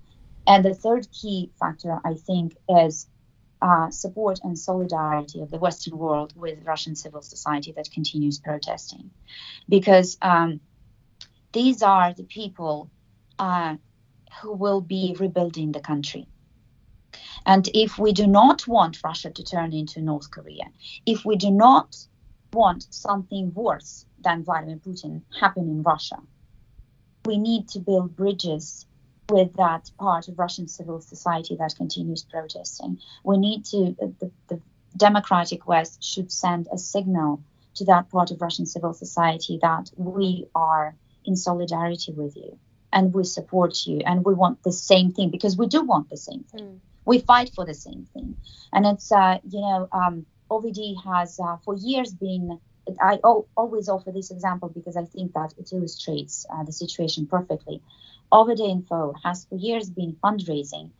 And 0.46 0.64
the 0.64 0.74
third 0.74 1.08
key 1.12 1.52
factor, 1.60 2.00
I 2.06 2.14
think, 2.16 2.56
is 2.70 3.08
uh, 3.62 3.90
support 3.90 4.40
and 4.44 4.58
solidarity 4.58 5.42
of 5.42 5.52
the 5.52 5.58
Western 5.58 5.98
world 5.98 6.34
with 6.36 6.64
Russian 6.64 6.96
civil 6.96 7.22
society 7.22 7.74
that 7.74 7.92
continues 7.92 8.40
protesting. 8.40 9.10
Because 9.68 10.18
um, 10.22 10.60
these 11.52 11.82
are 11.82 12.14
the 12.14 12.24
people 12.24 12.90
uh, 13.40 13.76
who 14.42 14.54
will 14.54 14.82
be 14.82 15.16
rebuilding 15.20 15.72
the 15.72 15.80
country. 15.80 16.28
And 17.46 17.68
if 17.74 17.98
we 17.98 18.14
do 18.14 18.28
not 18.28 18.68
want 18.68 19.04
Russia 19.04 19.32
to 19.32 19.44
turn 19.44 19.74
into 19.74 20.02
North 20.02 20.30
Korea, 20.32 20.66
if 21.06 21.26
we 21.26 21.36
do 21.36 21.50
not 21.50 21.96
want 22.54 22.86
something 22.90 23.54
worse 23.54 24.06
than 24.20 24.44
Vladimir 24.44 24.78
Putin 24.78 25.22
happen 25.40 25.70
in 25.70 25.82
Russia, 25.82 26.18
we 27.28 27.38
need 27.38 27.68
to 27.70 27.80
build 27.80 28.16
bridges 28.16 28.86
with 29.30 29.54
that 29.58 29.92
part 30.00 30.30
of 30.30 30.40
Russian 30.40 30.68
civil 30.68 31.02
society 31.02 31.58
that 31.58 31.76
continues 31.76 32.24
protesting. 32.24 33.00
We 33.24 33.38
need 33.38 33.66
to, 33.66 33.96
the, 34.00 34.32
the 34.48 34.62
democratic 34.96 35.68
West 35.68 36.02
should 36.02 36.32
send 36.32 36.68
a 36.72 36.78
signal 36.78 37.44
to 37.76 37.86
that 37.86 38.10
part 38.10 38.32
of 38.32 38.42
Russian 38.42 38.66
civil 38.66 38.94
society 38.94 39.60
that 39.62 39.92
we 39.98 40.48
are 40.56 40.96
in 41.26 41.36
solidarity 41.36 42.14
with 42.14 42.38
you 42.38 42.58
and 42.94 43.14
we 43.14 43.26
support 43.26 43.86
you 43.86 44.00
and 44.06 44.24
we 44.24 44.34
want 44.34 44.64
the 44.64 44.72
same 44.72 45.12
thing 45.12 45.30
because 45.30 45.58
we 45.58 45.68
do 45.68 45.82
want 45.82 46.10
the 46.10 46.18
same 46.18 46.44
thing. 46.46 46.62
Mm. 46.62 46.80
We 47.04 47.20
fight 47.20 47.52
for 47.54 47.66
the 47.66 47.74
same 47.74 48.08
thing. 48.14 48.38
And 48.72 48.86
it's, 48.86 49.12
uh, 49.12 49.40
you 49.48 49.62
know, 49.62 49.90
um, 49.92 50.26
OVD 50.50 51.04
has 51.04 51.40
uh, 51.40 51.58
for 51.58 51.76
years 51.76 52.14
been 52.14 52.60
I 53.02 53.16
always 53.16 53.90
offer 53.90 54.12
this 54.12 54.32
example 54.32 54.70
because 54.70 54.96
I 54.98 55.06
think 55.06 55.34
that 55.34 55.54
it 55.58 55.72
illustrates 55.74 56.46
uh, 56.50 56.64
the 56.64 56.72
situation 56.72 57.28
perfectly. 57.28 57.82
OVD 58.32 58.60
Info 58.60 59.14
has 59.24 59.46
for 59.46 59.56
years 59.56 59.90
been 59.90 60.18
fundraising 60.24 60.92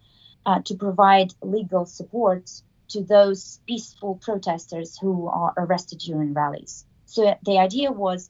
uh, 0.46 0.62
to 0.64 0.76
provide 0.76 1.34
legal 1.42 1.86
support 1.86 2.50
to 2.90 3.04
those 3.04 3.60
peaceful 3.68 4.16
protesters 4.16 4.98
who 4.98 5.28
are 5.28 5.54
arrested 5.58 6.00
during 6.00 6.34
rallies. 6.34 6.86
So 7.06 7.36
the 7.46 7.60
idea 7.60 7.92
was 7.92 8.30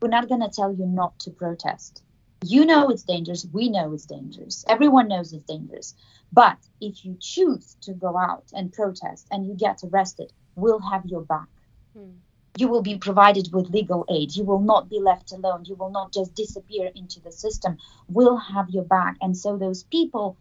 we're 0.00 0.08
not 0.08 0.28
going 0.28 0.42
to 0.42 0.48
tell 0.48 0.72
you 0.72 0.86
not 0.86 1.18
to 1.20 1.30
protest. 1.30 2.02
You 2.44 2.64
know 2.64 2.90
it's 2.90 3.02
dangerous. 3.02 3.44
We 3.52 3.68
know 3.68 3.92
it's 3.92 4.06
dangerous. 4.06 4.64
Everyone 4.68 5.08
knows 5.08 5.32
it's 5.32 5.46
dangerous. 5.46 5.94
But 6.32 6.58
if 6.80 7.04
you 7.04 7.16
choose 7.20 7.76
to 7.82 7.92
go 7.92 8.16
out 8.16 8.44
and 8.52 8.72
protest 8.72 9.26
and 9.32 9.44
you 9.46 9.54
get 9.54 9.80
arrested, 9.82 10.32
we'll 10.54 10.80
have 10.80 11.04
your 11.06 11.22
back. 11.22 11.48
Hmm 11.96 12.18
you 12.58 12.66
will 12.66 12.82
be 12.82 12.98
provided 12.98 13.52
with 13.52 13.70
legal 13.70 14.04
aid. 14.10 14.34
You 14.34 14.42
will 14.42 14.60
not 14.60 14.88
be 14.88 14.98
left 14.98 15.30
alone. 15.30 15.64
You 15.64 15.76
will 15.76 15.90
not 15.90 16.12
just 16.12 16.34
disappear 16.34 16.90
into 16.94 17.20
the 17.20 17.30
system. 17.30 17.78
We'll 18.08 18.36
have 18.36 18.68
your 18.70 18.82
back. 18.82 19.16
And 19.20 19.36
so 19.36 19.56
those 19.56 19.84
people, 19.84 20.36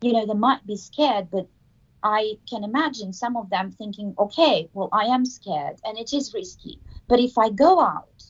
you 0.00 0.14
know, 0.14 0.24
they 0.24 0.32
might 0.32 0.66
be 0.66 0.76
scared, 0.76 1.28
but 1.30 1.46
I 2.02 2.38
can 2.48 2.64
imagine 2.64 3.12
some 3.12 3.36
of 3.36 3.50
them 3.50 3.70
thinking, 3.70 4.14
okay, 4.18 4.70
well, 4.72 4.88
I 4.92 5.06
am 5.06 5.26
scared 5.26 5.76
and 5.84 5.98
it 5.98 6.14
is 6.14 6.32
risky. 6.32 6.80
But 7.06 7.20
if 7.20 7.36
I 7.36 7.50
go 7.50 7.80
out, 7.80 8.22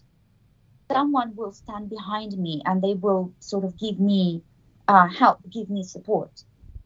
someone 0.91 1.37
will 1.37 1.53
stand 1.53 1.91
behind 1.91 2.37
me 2.37 2.63
and 2.65 2.83
they 2.83 2.95
will 2.95 3.33
sort 3.39 3.65
of 3.65 3.79
give 3.79 4.01
me 4.01 4.43
uh, 4.89 5.07
help, 5.07 5.39
give 5.49 5.71
me 5.71 5.85
support. 5.85 6.43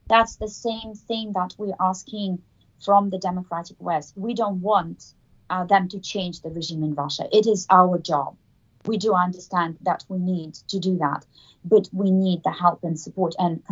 That's 0.09 0.36
the 0.36 0.48
same 0.48 0.94
thing 1.09 1.32
that 1.32 1.55
we're 1.57 1.80
asking 1.80 2.42
from 2.84 3.09
the 3.09 3.18
democratic 3.18 3.76
West. 3.80 4.12
We 4.16 4.34
don't 4.34 4.61
want 4.61 5.14
uh, 5.53 5.64
them 5.64 5.86
to 5.86 6.00
change 6.00 6.40
the 6.40 6.48
regime 6.48 6.82
in 6.82 6.94
Russia. 6.94 7.24
It 7.30 7.46
is 7.46 7.66
our 7.68 7.98
job. 7.98 8.36
We 8.86 8.96
do 8.96 9.12
understand 9.12 9.76
that 9.82 10.03
we 10.09 10.18
need 10.18 10.55
to 10.72 10.78
do 10.80 10.96
that, 10.96 11.26
but 11.62 11.88
we 11.92 12.11
need 12.11 12.42
the 12.42 12.50
help 12.50 12.82
and 12.82 12.98
support 12.98 13.34
and 13.38 13.62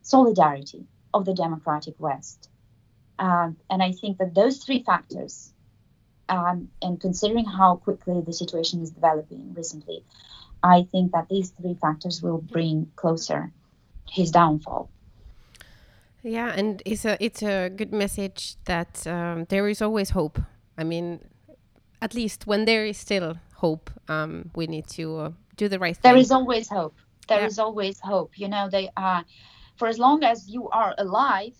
solidarity 0.00 0.86
of 1.12 1.26
the 1.26 1.34
democratic 1.34 1.94
West. 1.98 2.48
Um, 3.18 3.58
and 3.68 3.82
I 3.82 3.92
think 3.92 4.18
that 4.18 4.34
those 4.34 4.64
three 4.64 4.82
factors, 4.82 5.52
um, 6.30 6.70
and 6.80 6.98
considering 6.98 7.44
how 7.44 7.76
quickly 7.76 8.22
the 8.22 8.32
situation 8.32 8.80
is 8.80 8.90
developing 8.90 9.52
recently, 9.54 10.02
I 10.62 10.88
think 10.90 11.12
that 11.12 11.28
these 11.28 11.50
three 11.50 11.74
factors 11.74 12.22
will 12.22 12.38
bring 12.38 12.90
closer 12.96 13.52
his 14.08 14.30
downfall. 14.30 14.88
Yeah, 16.22 16.54
and 16.56 16.82
it's 16.86 17.04
a 17.04 17.22
it's 17.22 17.42
a 17.42 17.68
good 17.68 17.92
message 17.92 18.56
that 18.64 19.06
um, 19.06 19.44
there 19.50 19.68
is 19.68 19.82
always 19.82 20.10
hope 20.10 20.38
I 20.78 20.84
mean, 20.84 21.20
at 22.00 22.14
least 22.14 22.46
when 22.46 22.64
there 22.64 22.84
is 22.84 22.98
still 22.98 23.38
hope, 23.54 23.90
um, 24.08 24.50
we 24.54 24.66
need 24.66 24.86
to 24.88 25.18
uh, 25.18 25.30
do 25.56 25.68
the 25.68 25.78
right 25.78 25.96
thing. 25.96 26.12
There 26.12 26.20
is 26.20 26.30
always 26.30 26.68
hope. 26.68 26.96
There 27.28 27.40
yeah. 27.40 27.46
is 27.46 27.58
always 27.58 28.00
hope. 28.00 28.38
You 28.38 28.48
know, 28.48 28.68
they 28.68 28.90
are 28.96 29.20
uh, 29.20 29.22
for 29.76 29.88
as 29.88 29.98
long 29.98 30.24
as 30.24 30.48
you 30.48 30.68
are 30.68 30.94
alive, 30.98 31.56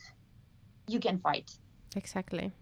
you 0.89 1.01
can 1.01 1.19
fight. 1.19 1.51
Exactly. 1.97 2.53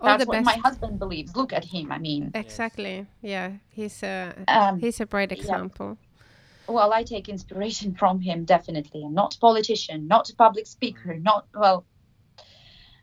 All 0.00 0.08
That's 0.08 0.26
what 0.26 0.44
best. 0.44 0.46
my 0.46 0.56
husband 0.56 0.98
believes. 0.98 1.36
Look 1.36 1.52
at 1.52 1.64
him. 1.64 1.92
I 1.92 1.98
mean, 1.98 2.30
exactly. 2.34 3.06
Yeah, 3.20 3.52
he's 3.68 4.02
a 4.02 4.32
um, 4.48 4.80
he's 4.80 5.00
a 5.00 5.06
bright 5.06 5.32
example. 5.32 5.98
Yeah. 5.98 6.74
Well, 6.74 6.92
I 6.92 7.02
take 7.02 7.28
inspiration 7.28 7.94
from 7.94 8.20
him 8.20 8.44
definitely. 8.44 9.02
I'm 9.04 9.14
not 9.14 9.34
a 9.34 9.38
politician, 9.38 10.06
not 10.06 10.30
a 10.30 10.34
public 10.34 10.66
speaker, 10.66 11.16
not 11.18 11.46
well. 11.54 11.84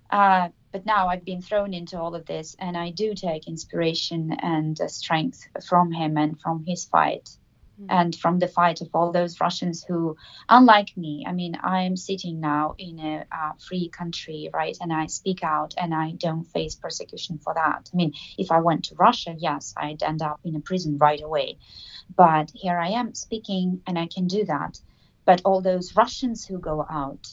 Uh, 0.09 0.49
but 0.71 0.85
now 0.85 1.07
I've 1.07 1.25
been 1.25 1.41
thrown 1.41 1.73
into 1.73 1.99
all 1.99 2.15
of 2.15 2.25
this, 2.25 2.55
and 2.59 2.77
I 2.77 2.91
do 2.91 3.13
take 3.13 3.47
inspiration 3.47 4.31
and 4.41 4.79
uh, 4.79 4.87
strength 4.87 5.47
from 5.67 5.91
him 5.91 6.17
and 6.17 6.39
from 6.39 6.63
his 6.65 6.85
fight. 6.85 7.29
Mm-hmm. 7.79 7.91
And 7.91 8.15
from 8.15 8.39
the 8.39 8.47
fight 8.47 8.81
of 8.81 8.89
all 8.93 9.11
those 9.11 9.39
Russians 9.39 9.83
who, 9.83 10.17
unlike 10.49 10.97
me, 10.97 11.25
I 11.27 11.31
mean, 11.31 11.57
I'm 11.61 11.95
sitting 11.95 12.39
now 12.39 12.73
in 12.79 12.99
a 12.99 13.25
uh, 13.31 13.51
free 13.59 13.89
country, 13.89 14.49
right? 14.51 14.75
And 14.81 14.91
I 14.91 15.05
speak 15.05 15.43
out 15.43 15.75
and 15.77 15.93
I 15.93 16.13
don't 16.13 16.43
face 16.45 16.73
persecution 16.73 17.37
for 17.37 17.53
that. 17.53 17.89
I 17.93 17.95
mean, 17.95 18.13
if 18.37 18.51
I 18.51 18.61
went 18.61 18.85
to 18.85 18.95
Russia, 18.95 19.35
yes, 19.37 19.75
I'd 19.77 20.01
end 20.01 20.23
up 20.23 20.39
in 20.43 20.55
a 20.55 20.59
prison 20.59 20.97
right 20.97 21.21
away. 21.21 21.59
But 22.15 22.51
here 22.51 22.79
I 22.79 22.89
am 22.89 23.13
speaking 23.13 23.81
and 23.85 23.99
I 23.99 24.07
can 24.07 24.25
do 24.25 24.45
that. 24.45 24.79
But 25.25 25.41
all 25.45 25.61
those 25.61 25.95
Russians 25.95 26.45
who 26.45 26.57
go 26.57 26.83
out, 26.89 27.27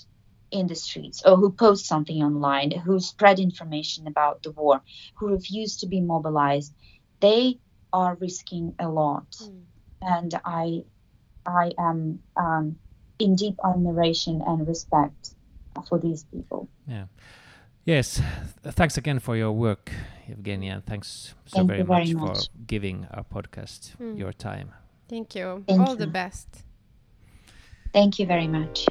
in 0.55 0.69
the 0.69 0.75
streets 0.75 1.23
or 1.27 1.37
who 1.37 1.51
post 1.51 1.87
something 1.87 2.23
online, 2.23 2.71
who 2.71 3.01
spread 3.01 3.39
information 3.39 4.07
about 4.07 4.43
the 4.43 4.53
war, 4.53 4.81
who 5.17 5.29
refuse 5.29 5.77
to 5.79 5.87
be 5.87 6.01
mobilized, 6.01 6.73
they 7.21 7.59
are 7.93 8.17
risking 8.21 8.75
a 8.79 8.89
lot. 8.89 9.29
Mm. 9.43 9.63
And 10.01 10.35
I, 10.45 10.85
I 11.45 11.73
am 11.79 12.21
um, 12.37 12.77
in 13.19 13.35
deep 13.35 13.59
admiration 13.65 14.43
and 14.47 14.67
respect 14.67 15.35
for 15.89 15.99
these 15.99 16.25
people. 16.25 16.69
Yeah. 16.87 17.07
Yes. 17.85 18.23
Thanks 18.63 18.97
again 18.97 19.19
for 19.19 19.37
your 19.37 19.53
work, 19.53 19.91
Evgenia. 20.31 20.83
Thanks 20.85 21.35
so 21.47 21.57
Thank 21.57 21.69
very, 21.69 21.83
very 21.83 22.15
much, 22.15 22.29
much, 22.29 22.39
for 22.47 22.59
giving 22.67 23.07
our 23.11 23.25
podcast 23.25 23.97
mm. 24.01 24.19
your 24.19 24.33
time. 24.33 24.73
Thank 25.09 25.35
you. 25.35 25.65
Thank 25.67 25.81
All 25.81 25.95
you. 25.95 25.99
the 25.99 26.07
best. 26.07 26.65
Thank 27.93 28.19
you 28.19 28.27
very 28.27 28.49
much. 28.49 28.87